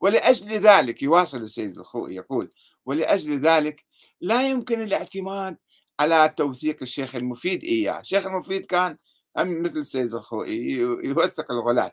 ولأجل 0.00 0.52
ذلك 0.52 1.02
يواصل 1.02 1.38
السيد 1.38 1.78
الخوئي 1.78 2.14
يقول 2.14 2.52
ولأجل 2.86 3.40
ذلك 3.40 3.84
لا 4.20 4.48
يمكن 4.48 4.82
الاعتماد 4.82 5.56
على 6.00 6.34
توثيق 6.36 6.76
الشيخ 6.82 7.14
المفيد 7.14 7.64
إياه. 7.64 8.00
الشيخ 8.00 8.26
المفيد 8.26 8.66
كان 8.66 8.96
مثل 9.36 9.78
السيد 9.78 10.14
الخوئي 10.14 10.70
يوثق 11.04 11.50
الغلاة 11.50 11.92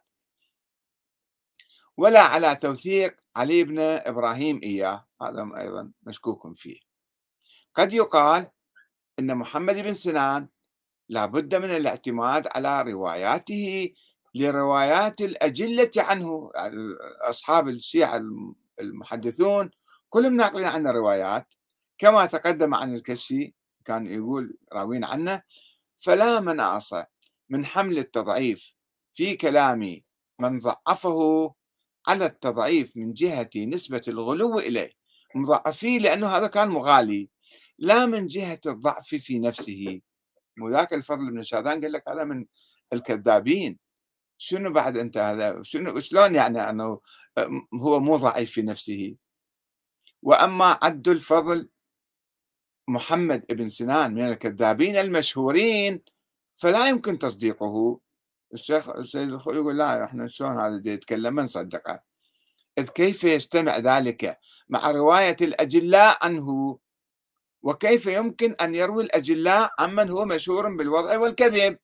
ولا 1.97 2.21
على 2.21 2.55
توثيق 2.55 3.15
علي 3.35 3.63
بن 3.63 3.79
إبراهيم 3.79 4.59
إياه. 4.63 5.07
هذا 5.21 5.51
أيضا 5.57 5.91
مشكوك 6.03 6.57
فيه. 6.57 6.79
قد 7.75 7.93
يقال 7.93 8.51
أن 9.19 9.37
محمد 9.37 9.75
بن 9.75 9.93
سنان 9.93 10.47
لا 11.09 11.25
بد 11.25 11.55
من 11.55 11.71
الاعتماد 11.71 12.47
على 12.55 12.81
رواياته 12.81 13.93
لروايات 14.35 15.21
الأجلة 15.21 15.91
عنه 15.97 16.51
أصحاب 17.21 17.67
الشيعة 17.69 18.21
المحدثون 18.79 19.69
كلهم 20.09 20.35
ناقلين 20.35 20.65
عنا 20.65 20.91
روايات 20.91 21.53
كما 21.97 22.25
تقدم 22.25 22.75
عن 22.75 22.95
الكشي 22.95 23.55
كان 23.85 24.05
يقول 24.05 24.57
راوين 24.73 25.03
عنه 25.03 25.41
فلا 25.99 26.39
مناص 26.39 26.93
من 27.49 27.65
حمل 27.65 27.97
التضعيف 27.97 28.73
في 29.13 29.35
كلام 29.35 30.01
من 30.39 30.57
ضعفه 30.59 31.53
على 32.07 32.25
التضعيف 32.25 32.97
من 32.97 33.13
جهة 33.13 33.49
نسبة 33.57 34.01
الغلو 34.07 34.59
إليه 34.59 34.91
مضعفيه 35.35 35.99
لأنه 35.99 36.27
هذا 36.27 36.47
كان 36.47 36.67
مغالي 36.67 37.29
لا 37.79 38.05
من 38.05 38.27
جهة 38.27 38.59
الضعف 38.65 39.15
في 39.15 39.39
نفسه. 39.39 40.01
وذاك 40.61 40.93
الفضل 40.93 41.31
بن 41.31 41.43
شاذان 41.43 41.81
قال 41.81 41.91
لك 41.91 42.09
هذا 42.09 42.23
من 42.23 42.45
الكذابين. 42.93 43.79
شنو 44.41 44.71
بعد 44.73 44.97
أنت 44.97 45.17
هذا؟ 45.17 45.63
شنو 45.63 45.99
شلون 45.99 46.35
يعني 46.35 46.69
أنه 46.69 46.99
هو 47.73 47.99
مو 47.99 48.17
ضعيف 48.17 48.51
في 48.51 48.61
نفسه؟ 48.61 49.15
وأما 50.21 50.79
عد 50.81 51.07
الفضل 51.07 51.69
محمد 52.87 53.45
بن 53.49 53.69
سنان 53.69 54.13
من 54.13 54.27
الكذابين 54.27 54.97
المشهورين 54.97 56.01
فلا 56.57 56.87
يمكن 56.89 57.19
تصديقه. 57.19 57.99
الشيخ 58.53 58.89
السيد 58.89 59.29
الخوئي 59.29 59.57
يقول 59.57 59.77
لا 59.77 60.03
إحنا 60.03 60.27
شلون 60.27 60.59
هذا 60.59 60.81
يتكلم؟ 60.85 61.33
ما 61.35 61.43
نصدقه. 61.43 62.01
إذ 62.77 62.89
كيف 62.89 63.23
يجتمع 63.23 63.77
ذلك 63.77 64.39
مع 64.69 64.91
رواية 64.91 65.37
الأجلاء 65.41 66.17
عنه؟ 66.25 66.79
وكيف 67.63 68.05
يمكن 68.05 68.55
أن 68.61 68.75
يروي 68.75 69.03
الأجلاء 69.03 69.71
عمن 69.79 70.09
هو 70.09 70.25
مشهور 70.25 70.75
بالوضع 70.77 71.17
والكذب؟ 71.17 71.77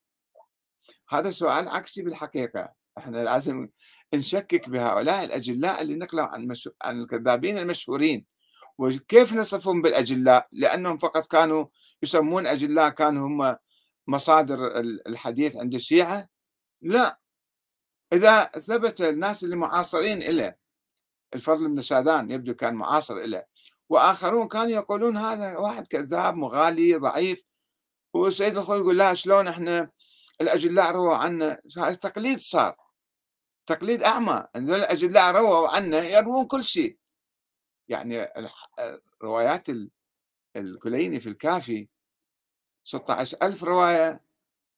هذا 1.09 1.31
سؤال 1.31 1.69
عكسي 1.69 2.01
بالحقيقة. 2.03 2.73
إحنا 2.97 3.17
لازم 3.17 3.69
نشكك 4.13 4.69
بهؤلاء 4.69 5.23
الأجلاء 5.23 5.81
اللي 5.81 5.95
نقلوا 5.95 6.25
عن, 6.25 6.47
مشو... 6.47 6.71
عن 6.81 7.01
الكذابين 7.01 7.57
المشهورين. 7.57 8.25
وكيف 8.77 9.33
نصفهم 9.33 9.81
بالأجلاء؟ 9.81 10.47
لأنهم 10.51 10.97
فقط 10.97 11.25
كانوا 11.25 11.65
يسمون 12.03 12.47
أجلاء 12.47 12.89
كانوا 12.89 13.27
هم 13.27 13.57
مصادر 14.07 14.79
الحديث 14.79 15.55
عند 15.55 15.73
الشيعة؟ 15.73 16.27
لا. 16.81 17.19
إذا 18.13 18.43
ثبت 18.43 19.01
الناس 19.01 19.43
اللي 19.43 19.55
معاصرين 19.55 20.19
له 20.19 20.55
الفضل 21.33 21.67
بن 21.67 21.81
شادان 21.81 22.31
يبدو 22.31 22.53
كان 22.53 22.73
معاصر 22.73 23.15
له 23.15 23.43
وآخرون 23.89 24.47
كانوا 24.47 24.71
يقولون 24.71 25.17
هذا 25.17 25.57
واحد 25.57 25.87
كذاب 25.87 26.35
مغالي 26.35 26.95
ضعيف. 26.95 27.43
والسيد 28.13 28.57
الخوي 28.57 28.77
يقول 28.77 28.97
لا 28.97 29.13
شلون 29.13 29.47
إحنا 29.47 29.89
الأجلاء 30.41 30.91
رووا 30.91 31.15
عنا. 31.15 31.61
تقليد 32.01 32.39
صار. 32.39 32.75
تقليد 33.65 34.03
أعمى. 34.03 34.45
الأجلاء 34.55 35.35
رووا 35.35 35.67
عنا 35.67 36.03
يروون 36.03 36.45
كل 36.45 36.63
شيء. 36.63 36.97
يعني 37.87 38.27
روايات 39.23 39.67
الكليني 40.55 41.19
في 41.19 41.29
الكافي 41.29 41.87
16 42.83 43.37
ألف 43.43 43.63
رواية 43.63 44.21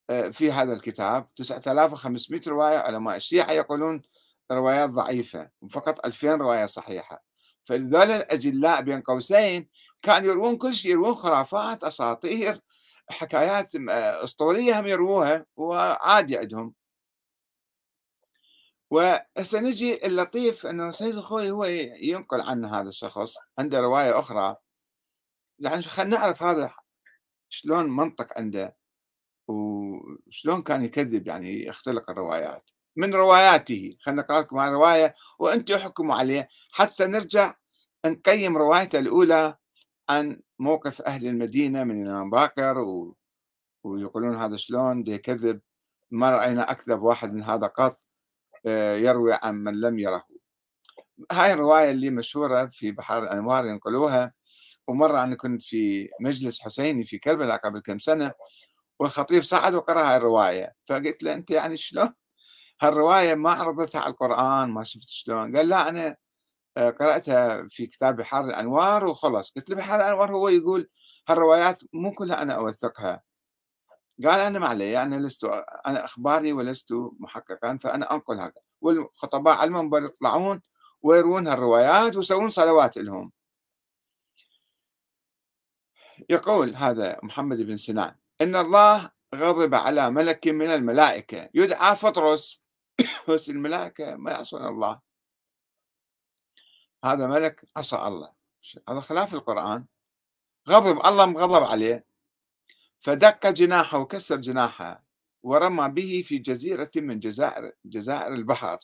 آه، 0.09 0.29
في 0.29 0.51
هذا 0.51 0.73
الكتاب. 0.73 1.27
9500 1.35 2.41
رواية. 2.47 2.77
علماء 2.77 3.15
الشيعة 3.15 3.51
يقولون 3.51 4.01
روايات 4.51 4.89
ضعيفة 4.89 5.49
فقط 5.71 6.05
2000 6.05 6.35
رواية 6.35 6.65
صحيحة. 6.65 7.23
فلذلك 7.65 8.11
الأجلاء 8.21 8.81
بين 8.81 9.01
قوسين 9.01 9.69
كانوا 10.01 10.27
يروون 10.29 10.57
كل 10.57 10.75
شيء 10.75 10.91
يروون 10.91 11.13
خرافات 11.13 11.83
أساطير. 11.83 12.61
حكايات 13.11 13.75
آه، 13.75 14.23
أسطورية 14.23 14.79
هم 14.79 14.87
يرووها 14.87 15.45
وعادي 15.55 16.37
عندهم. 16.37 16.73
وهسه 18.91 19.59
نجي 19.59 20.05
اللطيف 20.07 20.65
إنه 20.65 20.91
سيد 20.91 21.15
الخوي 21.15 21.51
هو 21.51 21.65
ينقل 22.01 22.41
عن 22.41 22.65
هذا 22.65 22.89
الشخص 22.89 23.33
عنده 23.59 23.79
رواية 23.79 24.19
أخرى. 24.19 24.55
يعني 25.59 25.81
خلينا 25.81 26.17
نعرف 26.17 26.43
هذا 26.43 26.73
شلون 27.49 27.85
منطق 27.89 28.37
عنده 28.37 28.77
وشلون 29.47 30.61
كان 30.63 30.85
يكذب 30.85 31.27
يعني 31.27 31.65
يختلق 31.67 32.09
الروايات. 32.09 32.69
من 32.95 33.13
رواياته 33.13 33.91
خلينا 34.01 34.21
نقرأ 34.21 34.41
لكم 34.41 34.57
هاي 34.57 34.67
الرواية 34.67 35.15
وأنتم 35.39 35.75
احكموا 35.75 36.15
عليه. 36.15 36.49
حتى 36.71 37.07
نرجع 37.07 37.55
نقيم 38.05 38.57
روايته 38.57 38.99
الأولى 38.99 39.57
عن 40.09 40.41
موقف 40.59 41.01
أهل 41.01 41.27
المدينة 41.27 41.83
من 41.83 42.03
الإمام 42.03 42.29
باكر 42.29 42.77
و... 42.79 43.15
ويقولون 43.83 44.35
هذا 44.35 44.57
شلون 44.57 45.03
يكذب 45.07 45.61
ما 46.11 46.31
رأينا 46.31 46.71
أكذب 46.71 47.01
واحد 47.01 47.33
من 47.33 47.43
هذا 47.43 47.67
قط 47.67 47.93
آه، 48.65 48.95
يروي 48.95 49.33
عن 49.43 49.55
من 49.55 49.81
لم 49.81 49.99
يره. 49.99 50.23
هاي 51.31 51.53
الرواية 51.53 51.91
اللي 51.91 52.09
مشهورة 52.09 52.65
في 52.65 52.91
بحر 52.91 53.23
الأنوار 53.23 53.65
ينقلوها 53.65 54.33
ومرة 54.87 55.23
أنا 55.23 55.35
كنت 55.35 55.63
في 55.63 56.09
مجلس 56.21 56.61
حسيني 56.61 57.03
في 57.05 57.17
كربلاء 57.17 57.57
قبل 57.57 57.79
كم 57.79 57.99
سنة 57.99 58.33
والخطيب 58.99 59.43
صعد 59.43 59.75
وقرأ 59.75 60.09
هاي 60.11 60.17
الرواية. 60.17 60.75
فقلت 60.87 61.23
له 61.23 61.33
أنت 61.33 61.51
يعني 61.51 61.77
شلون؟ 61.77 62.13
هالرواية 62.81 63.35
ما 63.35 63.51
عرضتها 63.51 64.01
على 64.01 64.11
القرآن 64.11 64.69
ما 64.69 64.83
شفت 64.83 65.09
شلون. 65.09 65.57
قال 65.57 65.69
لا 65.69 65.89
أنا 65.89 66.17
قرأتها 66.77 67.67
في 67.69 67.87
كتاب 67.87 68.15
بحار 68.15 68.45
الأنوار 68.45 69.05
وخلص 69.07 69.51
قلت 69.55 69.69
له 69.69 69.75
بحار 69.75 69.99
الأنوار 69.99 70.31
هو 70.31 70.49
يقول 70.49 70.89
هالروايات 71.29 71.83
مو 71.93 72.13
كلها 72.13 72.41
أنا 72.41 72.53
أوثقها. 72.53 73.23
قال 74.23 74.39
أنا 74.39 74.59
ما 74.59 74.67
علي 74.67 75.03
أنا 75.03 75.15
لست 75.15 75.45
أنا 75.87 76.05
أخباري 76.05 76.53
ولست 76.53 76.93
محققا 77.19 77.77
فأنا 77.77 78.13
أنقل 78.15 78.39
هكذا 78.39 78.63
والخطباء 78.81 79.57
على 79.57 79.67
المنبر 79.67 80.03
يطلعون 80.03 80.61
ويروون 81.01 81.47
هالروايات 81.47 82.15
ويسوون 82.15 82.49
صلوات 82.49 82.97
لهم. 82.97 83.31
يقول 86.29 86.75
هذا 86.75 87.19
محمد 87.23 87.57
بن 87.61 87.77
سنان 87.77 88.15
إن 88.41 88.55
الله 88.55 89.11
غضب 89.35 89.75
على 89.75 90.11
ملك 90.11 90.47
من 90.47 90.67
الملائكة 90.67 91.49
يدعى 91.53 91.95
فطرس 91.95 92.61
بس 93.29 93.49
الملائكة 93.49 94.15
ما 94.15 94.31
يعصون 94.31 94.65
الله. 94.67 95.08
هذا 97.05 97.27
ملك 97.27 97.65
عصى 97.77 97.95
الله. 97.95 98.31
هذا 98.89 98.99
خلاف 98.99 99.33
القرآن. 99.33 99.85
غضب 100.69 101.05
الله 101.05 101.25
مغضب 101.25 101.63
عليه. 101.63 102.05
فدق 102.99 103.47
جناحه 103.47 103.99
وكسر 103.99 104.35
جناحه 104.35 105.03
ورمى 105.43 105.89
به 105.89 106.23
في 106.25 106.37
جزيرة 106.37 106.91
من 106.95 107.19
جزائر 107.19 107.71
جزائر 107.85 108.33
البحر. 108.33 108.79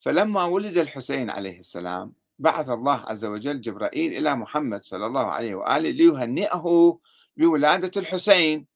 فلما 0.00 0.44
ولد 0.44 0.76
الحسين 0.76 1.30
عليه 1.30 1.58
السلام 1.58 2.14
بعث 2.38 2.68
الله 2.68 3.04
عز 3.08 3.24
وجل 3.24 3.60
جبرائيل 3.60 4.12
إلى 4.12 4.34
محمد 4.34 4.84
صلى 4.84 5.06
الله 5.06 5.26
عليه 5.26 5.54
وآله 5.54 5.90
ليهنئه 5.90 6.98
بولادة 7.36 8.00
الحسين. 8.00 8.66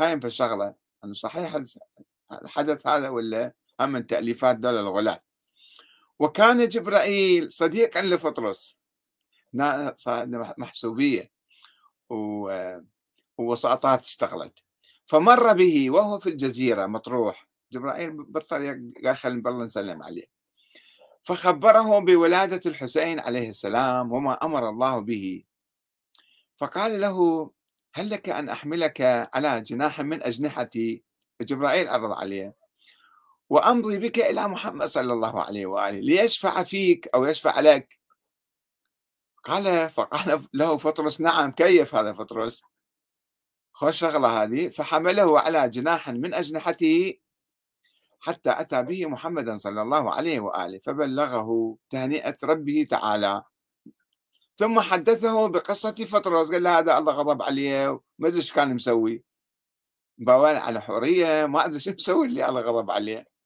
هاي 0.00 0.20
في 0.20 0.26
الشغلة 0.26 0.74
أنه 1.04 1.14
صحيح 1.14 1.62
الحدث 2.32 2.86
هذا 2.86 3.08
ولا؟ 3.08 3.52
هم 3.80 3.92
من 3.92 4.06
تأليفات 4.06 4.56
دول 4.56 4.76
الغلاة. 4.76 5.20
وكان 6.20 6.68
جبرائيل 6.68 7.52
صديقا 7.52 8.02
لفطرس 8.02 8.76
محسوبية. 10.58 11.30
ووساطات 13.38 14.00
اشتغلت. 14.00 14.58
فمر 15.06 15.52
به 15.52 15.90
وهو 15.90 16.18
في 16.18 16.28
الجزيرة 16.28 16.86
مطروح. 16.86 17.48
جبرائيل 17.72 18.10
بالطريق 18.12 18.76
قال 19.04 19.16
خلينا 19.16 19.42
بالله 19.42 19.64
نسلم 19.64 20.02
عليه. 20.02 20.26
فخبره 21.24 21.98
بولادة 21.98 22.60
الحسين 22.66 23.20
عليه 23.20 23.48
السلام 23.48 24.12
وما 24.12 24.32
أمر 24.44 24.68
الله 24.68 24.98
به. 24.98 25.44
فقال 26.56 27.00
له 27.00 27.50
هل 27.94 28.10
لك 28.10 28.28
أن 28.28 28.48
أحملك 28.48 29.00
على 29.34 29.60
جناح 29.60 30.00
من 30.00 30.22
أجنحتي؟ 30.22 31.02
جبرائيل 31.40 31.88
عرض 31.88 32.12
عليه. 32.12 32.59
وأمضي 33.50 33.98
بك 33.98 34.18
إلى 34.18 34.48
محمد 34.48 34.86
صلى 34.86 35.12
الله 35.12 35.42
عليه 35.42 35.66
وآله 35.66 36.00
ليشفع 36.00 36.62
فيك 36.62 37.08
أو 37.14 37.24
يشفع 37.24 37.60
لك. 37.60 38.00
قال 39.44 39.90
فقال 39.90 40.46
له 40.54 40.76
فطرس 40.78 41.20
نعم 41.20 41.50
كيف 41.50 41.94
هذا 41.94 42.12
فطرس؟ 42.12 42.62
خوش 43.72 43.98
شغلة 43.98 44.42
هذه. 44.42 44.68
فحمله 44.68 45.40
على 45.40 45.68
جناح 45.68 46.08
من 46.08 46.34
أجنحته 46.34 47.14
حتى 48.20 48.50
أتى 48.50 48.82
به 48.82 49.06
محمدا 49.06 49.58
صلى 49.58 49.82
الله 49.82 50.14
عليه 50.14 50.40
وآله 50.40 50.78
فبلغه 50.78 51.76
تهنئة 51.90 52.36
ربه 52.44 52.86
تعالى. 52.90 53.42
ثم 54.56 54.80
حدثه 54.80 55.48
بقصة 55.48 56.04
فطرس 56.04 56.50
قال 56.50 56.62
له 56.62 56.78
هذا 56.78 56.98
الله 56.98 57.12
غضب 57.12 57.42
عليه 57.42 58.00
ما 58.18 58.28
أدري 58.28 58.38
إيش 58.38 58.52
كان 58.52 58.74
مسوي. 58.74 59.24
بوال 60.18 60.56
على 60.56 60.80
حورية 60.80 61.46
ما 61.46 61.64
أدري 61.64 61.80
شو 61.80 61.90
مسوي 61.90 62.26
اللي 62.26 62.48
الله 62.48 62.60
غضب 62.60 62.90
عليه. 62.90 63.39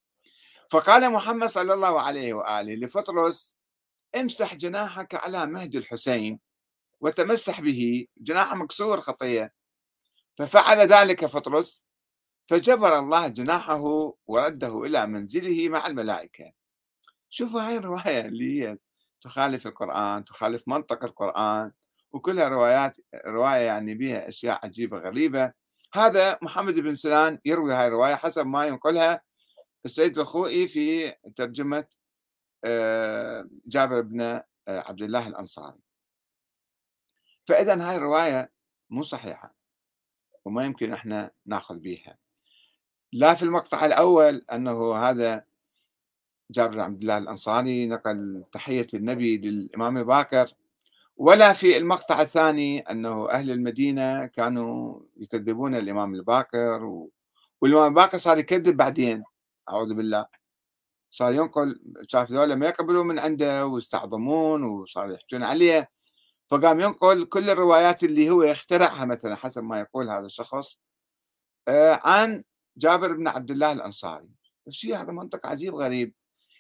فقال 0.75 1.13
محمد 1.13 1.49
صلى 1.49 1.73
الله 1.73 2.01
عليه 2.01 2.35
وآله 2.35 2.75
لفطرس 2.75 3.57
امسح 4.17 4.55
جناحك 4.55 5.15
على 5.15 5.47
مهد 5.47 5.75
الحسين 5.75 6.41
وتمسح 7.01 7.61
به 7.61 8.07
جناح 8.17 8.55
مكسور 8.55 9.01
خطية 9.01 9.55
ففعل 10.37 10.79
ذلك 10.79 11.27
فطرس 11.27 11.87
فجبر 12.47 12.99
الله 12.99 13.29
جناحه 13.29 14.13
ورده 14.27 14.83
إلى 14.85 15.07
منزله 15.07 15.69
مع 15.69 15.87
الملائكة. 15.87 16.53
شوفوا 17.31 17.61
هاي 17.61 17.77
الرواية 17.77 18.21
اللي 18.21 18.63
هي 18.63 18.79
تخالف 19.21 19.67
القرآن 19.67 20.25
تخالف 20.25 20.63
منطق 20.67 21.05
القرآن 21.05 21.73
وكلها 22.13 22.49
روايات 22.49 22.97
رواية 23.27 23.61
يعني 23.61 23.95
بها 23.95 24.29
أشياء 24.29 24.61
عجيبة 24.65 24.99
غريبة. 24.99 25.53
هذا 25.93 26.39
محمد 26.43 26.75
بن 26.75 26.95
سنان 26.95 27.39
يروي 27.45 27.73
هاي 27.73 27.87
الرواية 27.87 28.15
حسب 28.15 28.47
ما 28.47 28.67
ينقلها 28.67 29.34
السيد 29.85 30.19
الخوئي 30.19 30.69
في 30.69 31.13
ترجمة 31.37 31.85
آه، 32.65 33.49
جابر 33.67 34.01
بن 34.01 34.21
آه، 34.21 34.43
عبد 34.69 35.03
الله 35.03 35.29
الأنصاري. 35.29 35.79
فإذا 37.47 37.91
هاي 37.91 37.97
الرواية 37.97 38.53
مو 38.91 39.03
صحيحة 39.03 39.55
وما 40.45 40.65
يمكن 40.65 40.93
إحنا 40.93 41.31
نأخذ 41.47 41.79
بها 41.79 42.19
لا 43.13 43.35
في 43.35 43.43
المقطع 43.43 43.87
الأول 43.87 44.45
أنه 44.53 44.97
هذا 44.97 45.45
جابر 46.51 46.75
بن 46.75 46.81
عبد 46.81 47.01
الله 47.01 47.19
الأنصاري 47.19 47.87
نقل 47.87 48.45
تحية 48.53 48.87
النبي 48.95 49.39
للإمام 49.39 50.03
باكر 50.05 50.55
ولا 51.17 51.53
في 51.53 51.77
المقطع 51.77 52.21
الثاني 52.21 52.81
أنه 52.81 53.31
أهل 53.31 53.51
المدينة 53.51 54.27
كانوا 54.27 55.01
يكذبون 55.17 55.75
الإمام 55.75 56.15
الباكر 56.15 57.07
والإمام 57.61 57.95
باقر 57.95 58.19
صار 58.19 58.39
يكذب 58.39 58.77
بعدين. 58.77 59.25
أعوذ 59.69 59.95
بالله. 59.95 60.27
صار 61.11 61.33
ينقل 61.35 61.81
شاف 62.09 62.31
ذولا 62.31 62.55
ما 62.55 62.67
يقبلوا 62.67 63.05
من 63.05 63.19
عنده 63.19 63.67
واستعظمون 63.67 64.63
وصاروا 64.63 65.15
يحجون 65.15 65.43
عليه 65.43 65.91
فقام 66.51 66.81
ينقل 66.81 67.25
كل 67.25 67.51
الروايات 67.51 68.05
اللي 68.05 68.31
هو 68.31 68.43
يخترعها 68.43 69.05
مثلا 69.05 69.37
حسب 69.37 69.63
ما 69.65 69.81
يقول 69.81 70.11
هذا 70.11 70.27
الشخص 70.27 70.79
آه، 71.69 72.01
عن 72.05 72.45
جابر 72.77 73.13
بن 73.13 73.29
عبد 73.29 73.51
الله 73.51 73.73
الأنصاري. 73.73 74.33
شيء 74.71 74.97
هذا 74.97 75.13
منطق 75.13 75.47
عجيب 75.47 75.75
غريب. 75.75 76.15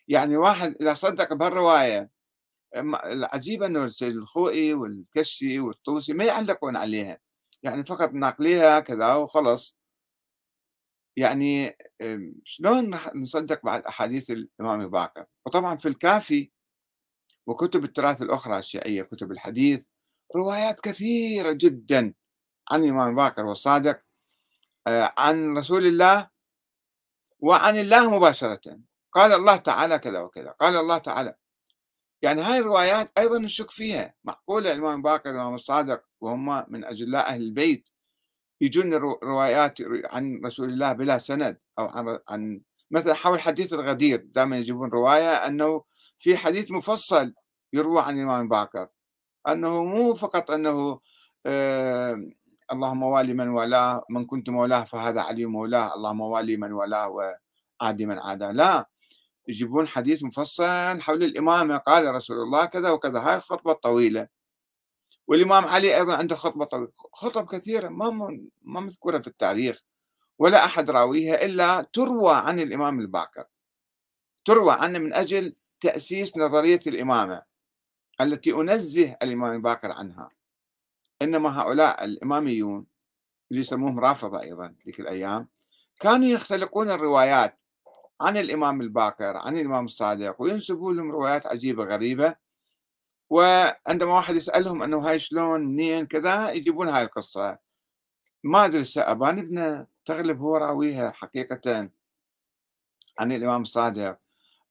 يعني 0.08 0.36
واحد 0.36 0.76
إذا 0.80 0.94
صدق 0.94 1.32
بهالرواية 1.34 2.10
العجيب 3.04 3.62
أنه 3.62 3.84
السيد 3.84 4.16
الخوئي 4.16 4.74
والكشي 4.74 5.60
والطوسي 5.60 6.12
ما 6.12 6.24
يعلقون 6.24 6.76
عليها. 6.76 7.18
يعني 7.62 7.84
فقط 7.84 8.12
ناقليها 8.12 8.80
كذا 8.80 9.14
وخلص 9.14 9.78
يعني 11.16 11.76
شلون 12.44 12.98
نصدق 13.14 13.64
بعد 13.64 13.82
أحاديث 13.82 14.30
الإمام 14.30 14.90
باكر 14.90 15.26
وطبعا 15.46 15.76
في 15.76 15.88
الكافي 15.88 16.50
وكتب 17.46 17.84
التراث 17.84 18.22
الأخرى 18.22 18.58
الشيعية 18.58 19.02
كتب 19.02 19.32
الحديث 19.32 19.86
روايات 20.36 20.80
كثيرة 20.80 21.52
جدا 21.52 22.14
عن 22.70 22.84
الإمام 22.84 23.14
باكر 23.14 23.46
والصادق 23.46 24.02
آه، 24.86 25.10
عن 25.18 25.58
رسول 25.58 25.86
الله 25.86 26.30
وعن 27.40 27.78
الله 27.78 28.16
مباشرة. 28.16 28.80
قال 29.12 29.32
الله 29.32 29.56
تعالى 29.56 29.98
كذا 29.98 30.20
وكذا 30.20 30.50
قال 30.50 30.76
الله 30.76 30.98
تعالى. 30.98 31.34
يعني 32.22 32.42
هاي 32.42 32.58
الروايات 32.58 33.18
أيضا 33.18 33.38
نشك 33.38 33.70
فيها. 33.70 34.14
معقولة 34.24 34.72
الإمام 34.72 35.02
باكر 35.02 35.30
والإمام 35.30 35.54
الصادق 35.54 36.04
وهم 36.20 36.72
من 36.72 36.84
أجلاء 36.84 37.28
أهل 37.28 37.42
البيت 37.42 37.88
يجون 38.64 38.94
روايات 39.22 39.78
عن 40.12 40.40
رسول 40.44 40.68
الله 40.68 40.92
بلا 40.92 41.18
سند 41.18 41.58
أو 41.78 41.86
عن, 41.86 42.18
عن 42.28 42.60
مثلا 42.90 43.14
حول 43.14 43.40
حديث 43.40 43.72
الغدير 43.72 44.24
دائما 44.34 44.56
يجيبون 44.58 44.88
رواية 44.88 45.34
أنه 45.46 45.84
في 46.18 46.36
حديث 46.36 46.70
مفصل 46.70 47.32
يروى 47.72 48.02
عن 48.02 48.18
الإمام 48.18 48.48
باكر 48.48 48.88
أنه 49.48 49.84
مو 49.84 50.14
فقط 50.14 50.50
أنه 50.50 51.00
آه 51.46 52.24
اللهم 52.72 53.02
والي 53.02 53.34
من 53.34 53.48
والاه 53.48 54.04
من 54.10 54.24
كنت 54.26 54.50
مولاه 54.50 54.84
فهذا 54.84 55.20
علي 55.20 55.46
مولاه 55.46 55.94
اللهم 55.94 56.20
والي 56.20 56.56
من 56.56 56.72
والاه 56.72 57.08
وعادي 57.08 58.06
من 58.06 58.18
عاداه 58.18 58.50
لا 58.52 58.86
يجيبون 59.48 59.88
حديث 59.88 60.22
مفصل 60.24 61.00
حول 61.00 61.22
الإمامة 61.24 61.76
قال 61.76 62.14
رسول 62.14 62.36
الله 62.36 62.64
كذا 62.64 62.90
وكذا 62.90 63.18
هاي 63.20 63.36
الخطبة 63.36 63.72
الطويلة. 63.72 64.28
والإمام 65.26 65.64
علي 65.64 65.96
أيضا 65.96 66.16
عنده 66.16 66.36
خطبة 66.36 66.64
طويلة. 66.64 66.92
خطب 67.12 67.50
كثيرة 67.50 67.88
ما 67.88 68.10
ما 68.62 68.80
مذكورة 68.80 69.18
في 69.18 69.26
التاريخ 69.26 69.82
ولا 70.38 70.64
أحد 70.64 70.90
راويها 70.90 71.44
إلا 71.44 71.82
تروى 71.92 72.34
عن 72.34 72.60
الإمام 72.60 73.00
الباكر. 73.00 73.44
تروى 74.44 74.72
عنه 74.72 74.98
من 74.98 75.14
أجل 75.14 75.56
تأسيس 75.80 76.36
نظرية 76.36 76.80
الإمامة 76.86 77.42
التي 78.20 78.52
أنزه 78.52 79.16
الإمام 79.22 79.52
الباكر 79.56 79.92
عنها. 79.92 80.30
إنما 81.22 81.60
هؤلاء 81.60 82.04
الإماميون 82.04 82.86
اللي 83.50 83.60
يسموهم 83.60 84.00
رافضة 84.00 84.42
أيضا 84.42 84.74
ذيك 84.86 85.00
الأيام 85.00 85.48
كانوا 86.00 86.26
يختلقون 86.26 86.90
الروايات 86.90 87.58
عن 88.20 88.36
الإمام 88.36 88.80
الباكر 88.80 89.36
عن 89.36 89.56
الإمام 89.56 89.84
الصادق 89.84 90.42
وينسبوا 90.42 90.92
لهم 90.92 91.12
روايات 91.12 91.46
عجيبة 91.46 91.84
غريبة 91.84 92.36
وعندما 93.30 94.14
واحد 94.14 94.34
يسألهم 94.34 94.82
أنه 94.82 95.08
هاي 95.08 95.18
شلون 95.18 95.60
منين 95.60 96.06
كذا 96.06 96.50
يجيبون 96.50 96.88
هاي 96.88 97.02
القصة. 97.02 97.58
ما 98.44 98.64
أدري 98.64 98.84
أبان 98.96 99.38
ابن 99.38 99.86
تغلب 100.04 100.40
هو 100.40 100.56
راويها 100.56 101.10
حقيقة 101.10 101.90
عن 103.18 103.32
الإمام 103.32 103.62
الصادق. 103.62 104.18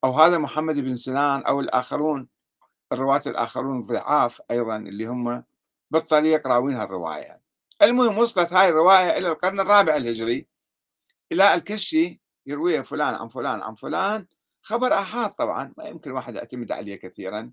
أو 0.04 0.12
هذا 0.20 0.38
محمد 0.38 0.74
بن 0.74 0.94
سنان 0.96 1.42
أو 1.42 1.60
الآخرون 1.60 2.28
الرواة 2.92 3.22
الآخرون 3.26 3.80
ضعاف 3.80 4.42
أيضا 4.50 4.76
اللي 4.76 5.06
هم 5.06 5.44
بالطريق 5.90 6.46
راوين 6.46 6.76
هالرواية. 6.76 7.40
المهم 7.82 8.18
وصلت 8.18 8.52
هاي 8.52 8.68
الرواية 8.68 9.18
إلى 9.18 9.28
القرن 9.28 9.60
الرابع 9.60 9.96
الهجري. 9.96 10.46
إلى 11.32 11.54
الكشي 11.54 12.20
يرويها 12.46 12.82
فلان 12.82 13.14
عن 13.14 13.28
فلان 13.28 13.62
عن 13.62 13.74
فلان. 13.74 14.26
خبر 14.62 14.92
آحاد 14.94 15.30
طبعا 15.30 15.74
ما 15.78 15.84
يمكن 15.84 16.10
واحد 16.10 16.34
يعتمد 16.34 16.72
عليه 16.72 16.96
كثيرا. 16.96 17.52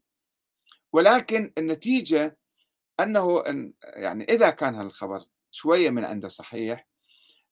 ولكن 0.94 1.54
النتيجة 1.58 2.38
أنه 3.00 3.44
يعني 3.84 4.24
إذا 4.24 4.50
كان 4.50 4.76
هالخبر 4.76 5.22
شوية 5.52 5.90
من 5.90 6.06
عنده 6.06 6.28
صحيح 6.28 6.88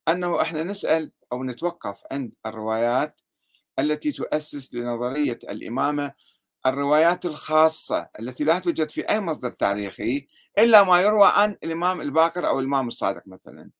أنه 0.08 0.42
إحنا 0.42 0.64
نسأل 0.64 1.12
أو 1.34 1.44
نتوقف 1.44 2.02
عند 2.12 2.36
الروايات 2.46 3.22
التي 3.80 4.12
تؤسس 4.12 4.74
لنظرية 4.74 5.40
الإمامة 5.44 6.14
الروايات 6.66 7.26
الخاصة 7.26 8.10
التي 8.20 8.44
لا 8.44 8.60
توجد 8.60 8.90
في 8.90 9.02
أي 9.02 9.20
مصدر 9.20 9.52
تاريخي 9.52 10.28
إلا 10.60 10.84
ما 10.84 11.02
يروى 11.02 11.28
عن 11.34 11.58
الإمام 11.64 12.02
الباكر 12.02 12.48
أو 12.48 12.60
الإمام 12.60 12.88
الصادق 12.88 13.24
مثلا. 13.28 13.72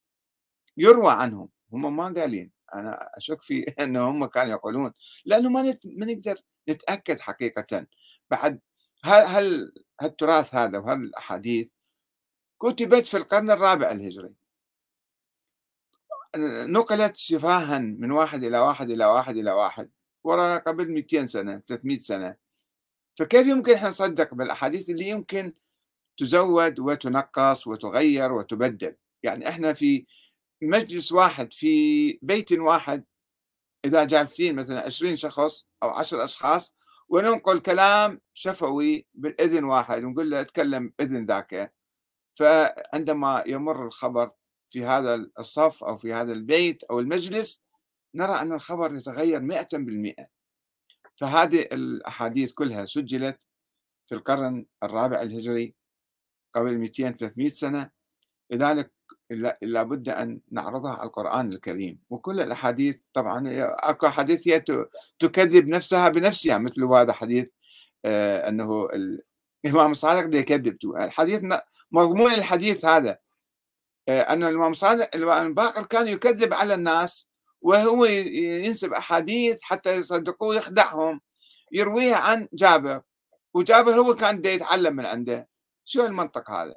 يروى 0.76 1.12
عنهم. 1.12 1.48
هم 1.72 1.96
ما 1.96 2.04
قالين. 2.20 2.52
أنا 2.74 3.10
أشك 3.16 3.42
في 3.42 3.62
أنه 3.84 4.10
هم 4.10 4.26
كانوا 4.26 4.52
يقولون. 4.52 4.92
لأنه 5.24 5.48
ما 5.48 5.62
ما 5.84 6.06
نقدر 6.06 6.36
نتأكد 6.68 7.20
حقيقة. 7.20 7.86
بعد 8.30 8.60
هل 9.04 9.26
هل 9.26 9.72
هالتراث 10.00 10.54
هذا 10.54 10.78
وهالأحاديث 10.78 11.70
كتبت 12.62 13.06
في 13.06 13.16
القرن 13.16 13.50
الرابع 13.50 13.90
الهجري؟ 13.90 14.34
نقلت 16.66 17.16
شفاها 17.16 17.78
من 17.78 18.10
واحد 18.10 18.44
إلى 18.44 18.58
واحد 18.58 18.90
إلى 18.90 19.04
واحد 19.04 19.36
إلى 19.36 19.52
واحد 19.52 19.90
وراء 20.24 20.60
قبل 20.60 20.92
200 20.92 21.26
سنة 21.26 21.58
300 21.66 22.00
سنة. 22.00 22.36
فكيف 23.14 23.46
يمكن 23.46 23.72
إحنا 23.72 23.88
نصدق 23.88 24.34
بالأحاديث 24.34 24.90
اللي 24.90 25.08
يمكن 25.08 25.52
تزود 26.16 26.78
وتنقص 26.78 27.66
وتغير 27.66 28.32
وتبدل؟ 28.32 28.96
يعني 29.22 29.48
إحنا 29.48 29.72
في 29.72 30.06
مجلس 30.62 31.12
واحد 31.12 31.52
في 31.52 32.12
بيت 32.22 32.52
واحد 32.52 33.04
إذا 33.84 34.04
جالسين 34.04 34.54
مثلا 34.56 34.86
20 34.86 35.16
شخص 35.16 35.66
أو 35.82 35.90
10 35.90 36.24
أشخاص 36.24 36.74
وننقل 37.10 37.60
كلام 37.60 38.20
شفوي 38.34 39.06
بالإذن 39.14 39.64
واحد 39.64 40.04
ونقول 40.04 40.30
له 40.30 40.40
اتكلم 40.40 40.92
بإذن 40.98 41.24
ذاك. 41.24 41.74
فعندما 42.34 43.44
يمر 43.46 43.86
الخبر 43.86 44.30
في 44.70 44.84
هذا 44.84 45.14
الصف 45.38 45.84
أو 45.84 45.96
في 45.96 46.12
هذا 46.12 46.32
البيت 46.32 46.84
أو 46.84 47.00
المجلس 47.00 47.62
نرى 48.14 48.40
أن 48.40 48.52
الخبر 48.52 48.94
يتغير 48.94 49.40
100% 49.40 50.26
فهذه 51.16 51.60
الأحاديث 51.60 52.52
كلها 52.52 52.84
سجلت 52.84 53.46
في 54.06 54.14
القرن 54.14 54.66
الرابع 54.82 55.22
الهجري 55.22 55.74
قبل 56.52 56.78
200 56.78 57.10
300 57.12 57.50
سنة. 57.50 57.90
لذلك 58.50 58.92
لابد 59.62 60.08
أن 60.08 60.40
نعرضها 60.50 60.92
على 60.92 61.06
القرآن 61.06 61.52
الكريم. 61.52 61.98
وكل 62.10 62.40
الأحاديث 62.40 62.96
طبعا 63.14 63.44
أكو 63.80 64.06
أحاديث 64.06 64.48
هي 64.48 64.64
تكذب 65.18 65.68
نفسها 65.68 66.08
بنفسها 66.08 66.58
مثل 66.58 66.84
هذا 66.84 67.12
حديث 67.12 67.48
آه 68.04 68.48
أنه 68.48 68.88
الإمام 69.64 69.92
الصادق 69.92 70.36
يكذب 70.40 70.78
الحديث 70.96 71.42
مضمون 71.92 72.32
الحديث 72.32 72.84
هذا. 72.84 73.18
آه 74.08 74.20
أن 74.20 74.44
الإمام 74.44 74.72
الصادق 74.72 75.16
الإمام 75.16 75.54
باقر 75.54 75.82
كان 75.82 76.08
يكذب 76.08 76.54
على 76.54 76.74
الناس 76.74 77.26
وهو 77.60 78.04
ينسب 78.04 78.92
أحاديث 78.92 79.58
حتى 79.62 79.96
يصدقوه 79.96 80.56
يخدعهم 80.56 81.20
يرويها 81.72 82.16
عن 82.16 82.48
جابر. 82.52 83.02
وجابر 83.54 83.92
هو 83.92 84.14
كان 84.14 84.44
يتعلم 84.44 84.96
من 84.96 85.06
عنده. 85.06 85.48
شو 85.84 86.06
المنطق 86.06 86.50
هذا؟ 86.50 86.74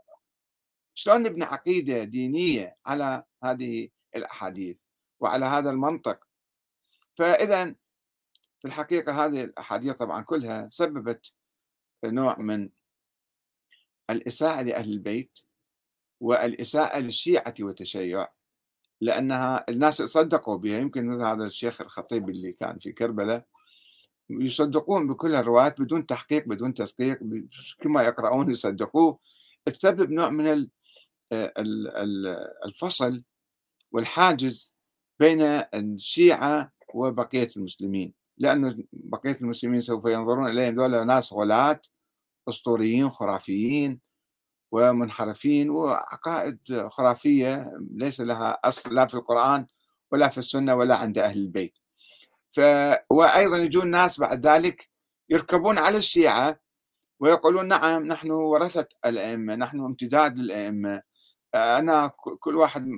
شلون 0.94 1.24
نبني 1.24 1.44
عقيدة 1.44 2.04
دينية 2.04 2.78
على 2.86 3.24
هذه 3.44 3.89
الأحاديث 4.16 4.82
وعلى 5.20 5.46
هذا 5.46 5.70
المنطق؟ 5.70 6.28
فإذا 7.16 7.66
في 8.60 8.66
الحقيقة 8.66 9.26
هذه 9.26 9.44
الأحاديث 9.44 9.98
طبعا 9.98 10.22
كلها 10.22 10.70
سببت 10.72 11.34
نوع 12.06 12.39
من 12.39 12.70
الإساءة 14.10 14.62
لأهل 14.62 14.91
البيت 14.91 15.39
والإساءة 16.22 17.00
للشيعة 17.00 17.54
والتشيع 17.60 18.28
لأنها 19.02 19.66
الناس 19.70 20.02
صدقوا 20.02 20.58
بها. 20.58 20.80
يمكن 20.80 21.22
هذا 21.22 21.46
الشيخ 21.46 21.82
الخطيب 21.82 22.30
اللي 22.30 22.54
كان 22.54 22.80
في 22.80 22.91
كربلاء 22.91 23.46
يصدقون 24.30 25.08
بكل 25.08 25.36
الروايات 25.36 25.82
بدون 25.82 26.06
تحقيق 26.06 26.48
بدون 26.48 26.74
تدقيق 26.74 27.20
كما 27.80 28.04
يقرؤون 28.04 28.52
يصدقوه. 28.52 29.20
تسبب 29.66 30.12
نوع 30.12 30.30
من 30.30 30.70
الفصل 32.66 33.24
والحاجز 33.92 34.76
بين 35.20 35.42
الشيعة 35.74 36.72
وبقية 36.94 37.48
المسلمين. 37.58 38.14
لأن 38.38 38.84
بقية 38.94 39.38
المسلمين 39.42 39.82
سوف 39.82 40.06
ينظرون 40.06 40.50
إليهم 40.50 40.76
دولة 40.76 41.04
ناس 41.04 41.34
غلاة 41.34 41.82
أسطوريين 42.50 43.10
خرافيين 43.10 44.00
ومنحرفين 44.72 45.70
وعقائد 45.70 46.88
خرافية 46.92 47.72
ليس 47.92 48.22
لها 48.22 48.60
أصل 48.66 48.96
لا 48.96 49.08
في 49.08 49.14
القرآن 49.14 49.66
ولا 50.12 50.30
في 50.30 50.38
السنة 50.38 50.76
ولا 50.76 50.96
عند 50.96 51.18
أهل 51.18 51.38
البيت. 51.38 51.74
ف... 52.52 52.60
وأيضا 53.10 53.58
يجون 53.58 53.88
ناس 53.88 54.20
بعد 54.20 54.48
ذلك 54.48 54.90
يركبون 55.30 55.78
على 55.78 55.98
الشيعة 55.98 56.60
ويقولون 57.20 57.68
نعم 57.68 58.08
نحن 58.08 58.32
ورثة 58.32 58.88
الأئمة 59.06 59.56
نحن 59.56 59.80
امتداد 59.80 60.40
للأئمة. 60.40 61.02
أنا 61.56 62.08
كل 62.39 62.56
واحد 62.56 62.91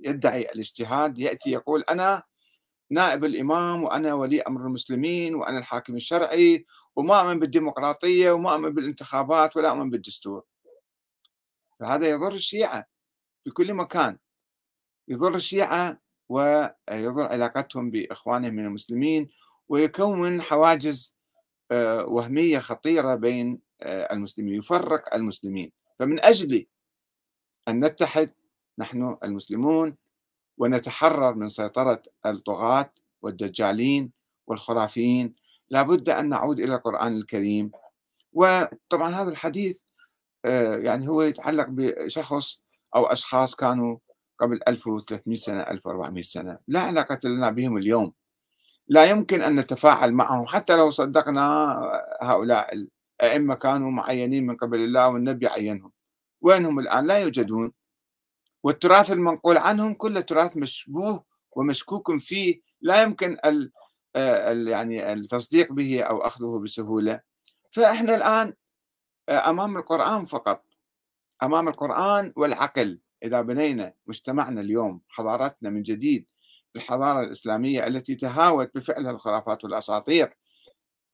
يدعي 0.00 0.42
الاجتهاد 0.42 1.18
يأتي 1.18 1.50
يقول 1.50 1.82
أنا 1.82 2.22
نائب 2.90 3.24
الإمام 3.24 3.84
وأنا 3.84 4.14
ولي 4.14 4.42
أمر 4.42 4.66
المسلمين 4.66 5.34
وأنا 5.34 5.58
الحاكم 5.58 5.96
الشرعي 5.96 6.64
وما 6.96 7.20
أؤمن 7.20 7.38
بالديمقراطية 7.38 8.30
وما 8.30 8.54
أؤمن 8.54 8.74
بالانتخابات 8.74 9.56
ولا 9.56 9.70
أؤمن 9.70 9.90
بالدستور. 9.90 10.44
فهذا 11.80 12.10
يضر 12.10 12.32
الشيعة 12.34 12.86
في 13.44 13.50
كل 13.50 13.74
مكان. 13.74 14.18
يضر 15.08 15.34
الشيعة 15.34 16.00
ويضر 16.28 17.26
علاقتهم 17.26 17.90
بإخوانهم 17.90 18.54
من 18.54 18.66
المسلمين 18.66 19.28
ويكون 19.68 20.42
حواجز 20.42 21.16
آه، 21.70 22.04
وهمية 22.04 22.58
خطيرة 22.58 23.14
بين 23.14 23.60
آه، 23.82 24.12
المسلمين 24.12 24.54
يفرق 24.54 25.14
المسلمين. 25.14 25.72
فمن 25.98 26.24
أجل 26.24 26.66
أن 27.68 27.84
نتحد 27.84 28.30
نحن 28.78 29.16
المسلمون 29.24 29.96
ونتحرر 30.58 31.34
من 31.34 31.48
سيطرة 31.48 32.02
الطغاة 32.26 32.90
والدجالين 33.22 34.12
والخرافيين. 34.46 35.34
لابد 35.70 36.08
أن 36.08 36.28
نعود 36.28 36.60
إلى 36.60 36.74
القرآن 36.74 37.16
الكريم. 37.16 37.70
وطبعا 38.32 39.10
هذا 39.10 39.30
الحديث 39.30 39.82
آه، 40.44 40.76
يعني 40.76 41.08
هو 41.08 41.22
يتعلق 41.22 41.66
بشخص 41.70 42.60
أو 42.96 43.06
أشخاص 43.06 43.54
كانوا 43.54 43.96
قبل 44.38 44.60
1300 44.68 45.36
سنة 45.36 45.60
1400 45.60 46.22
سنة. 46.22 46.58
لا 46.68 46.80
علاقة 46.80 47.20
لنا 47.24 47.50
بهم 47.50 47.76
اليوم. 47.76 48.12
لا 48.88 49.04
يمكن 49.04 49.42
أن 49.42 49.60
نتفاعل 49.60 50.12
معهم. 50.12 50.46
حتى 50.46 50.76
لو 50.76 50.90
صدقنا 50.90 51.74
هؤلاء 52.22 52.86
الأئمة 53.22 53.54
كانوا 53.54 53.90
معينين 53.90 54.46
من 54.46 54.56
قبل 54.56 54.78
الله 54.78 55.08
والنبي 55.08 55.46
عينهم. 55.46 55.92
وينهم 56.40 56.78
الآن؟ 56.78 57.06
لا 57.06 57.18
يوجدون. 57.18 57.72
والتراث 58.62 59.12
المنقول 59.12 59.56
عنهم 59.56 59.94
كله 59.94 60.20
تراث 60.20 60.56
مشبوه 60.56 61.24
ومشكوك 61.52 62.16
فيه. 62.16 62.60
لا 62.80 63.02
يمكن 63.02 63.36
ال 63.44 63.72
يعني 64.68 65.12
التصديق 65.12 65.72
به 65.72 66.02
أو 66.02 66.18
أخذه 66.18 66.58
بسهولة. 66.58 67.20
فإحنا 67.70 68.16
الآن 68.16 68.54
أمام 69.28 69.76
القرآن 69.76 70.24
فقط. 70.24 70.64
أمام 71.42 71.68
القرآن 71.68 72.32
والعقل. 72.36 73.00
إذا 73.22 73.40
بنينا 73.42 73.94
مجتمعنا 74.06 74.60
اليوم 74.60 75.00
حضارتنا 75.08 75.70
من 75.70 75.82
جديد 75.82 76.30
الحضارة 76.76 77.20
الإسلامية 77.20 77.86
التي 77.86 78.14
تهاوت 78.14 78.70
بفعلها 78.74 79.10
الخرافات 79.10 79.64
والأساطير. 79.64 80.36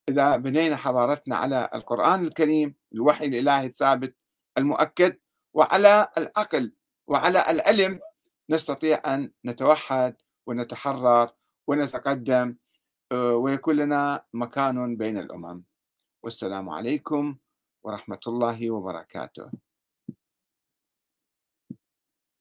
إذا 0.08 0.36
بنينا 0.36 0.76
حضارتنا 0.76 1.36
على 1.36 1.70
القرآن 1.74 2.26
الكريم 2.26 2.74
الوحي 2.94 3.26
الإلهي 3.26 3.66
الثابت 3.66 4.16
المؤكد 4.58 5.18
وعلى 5.54 6.08
العقل 6.18 6.72
وعلى 7.06 7.50
العلم 7.50 8.00
نستطيع 8.50 9.00
أن 9.06 9.30
نتوحد 9.44 10.16
ونتحرر 10.46 11.30
ونتقدم 11.66 12.56
آه، 13.12 13.34
ويكون 13.34 13.76
لنا 13.76 14.24
مكان 14.34 14.96
بين 14.96 15.18
الأمم. 15.18 15.64
والسلام 16.22 16.70
عليكم 16.70 17.36
ورحمة 17.84 18.20
الله 18.26 18.70
وبركاته. 18.70 19.50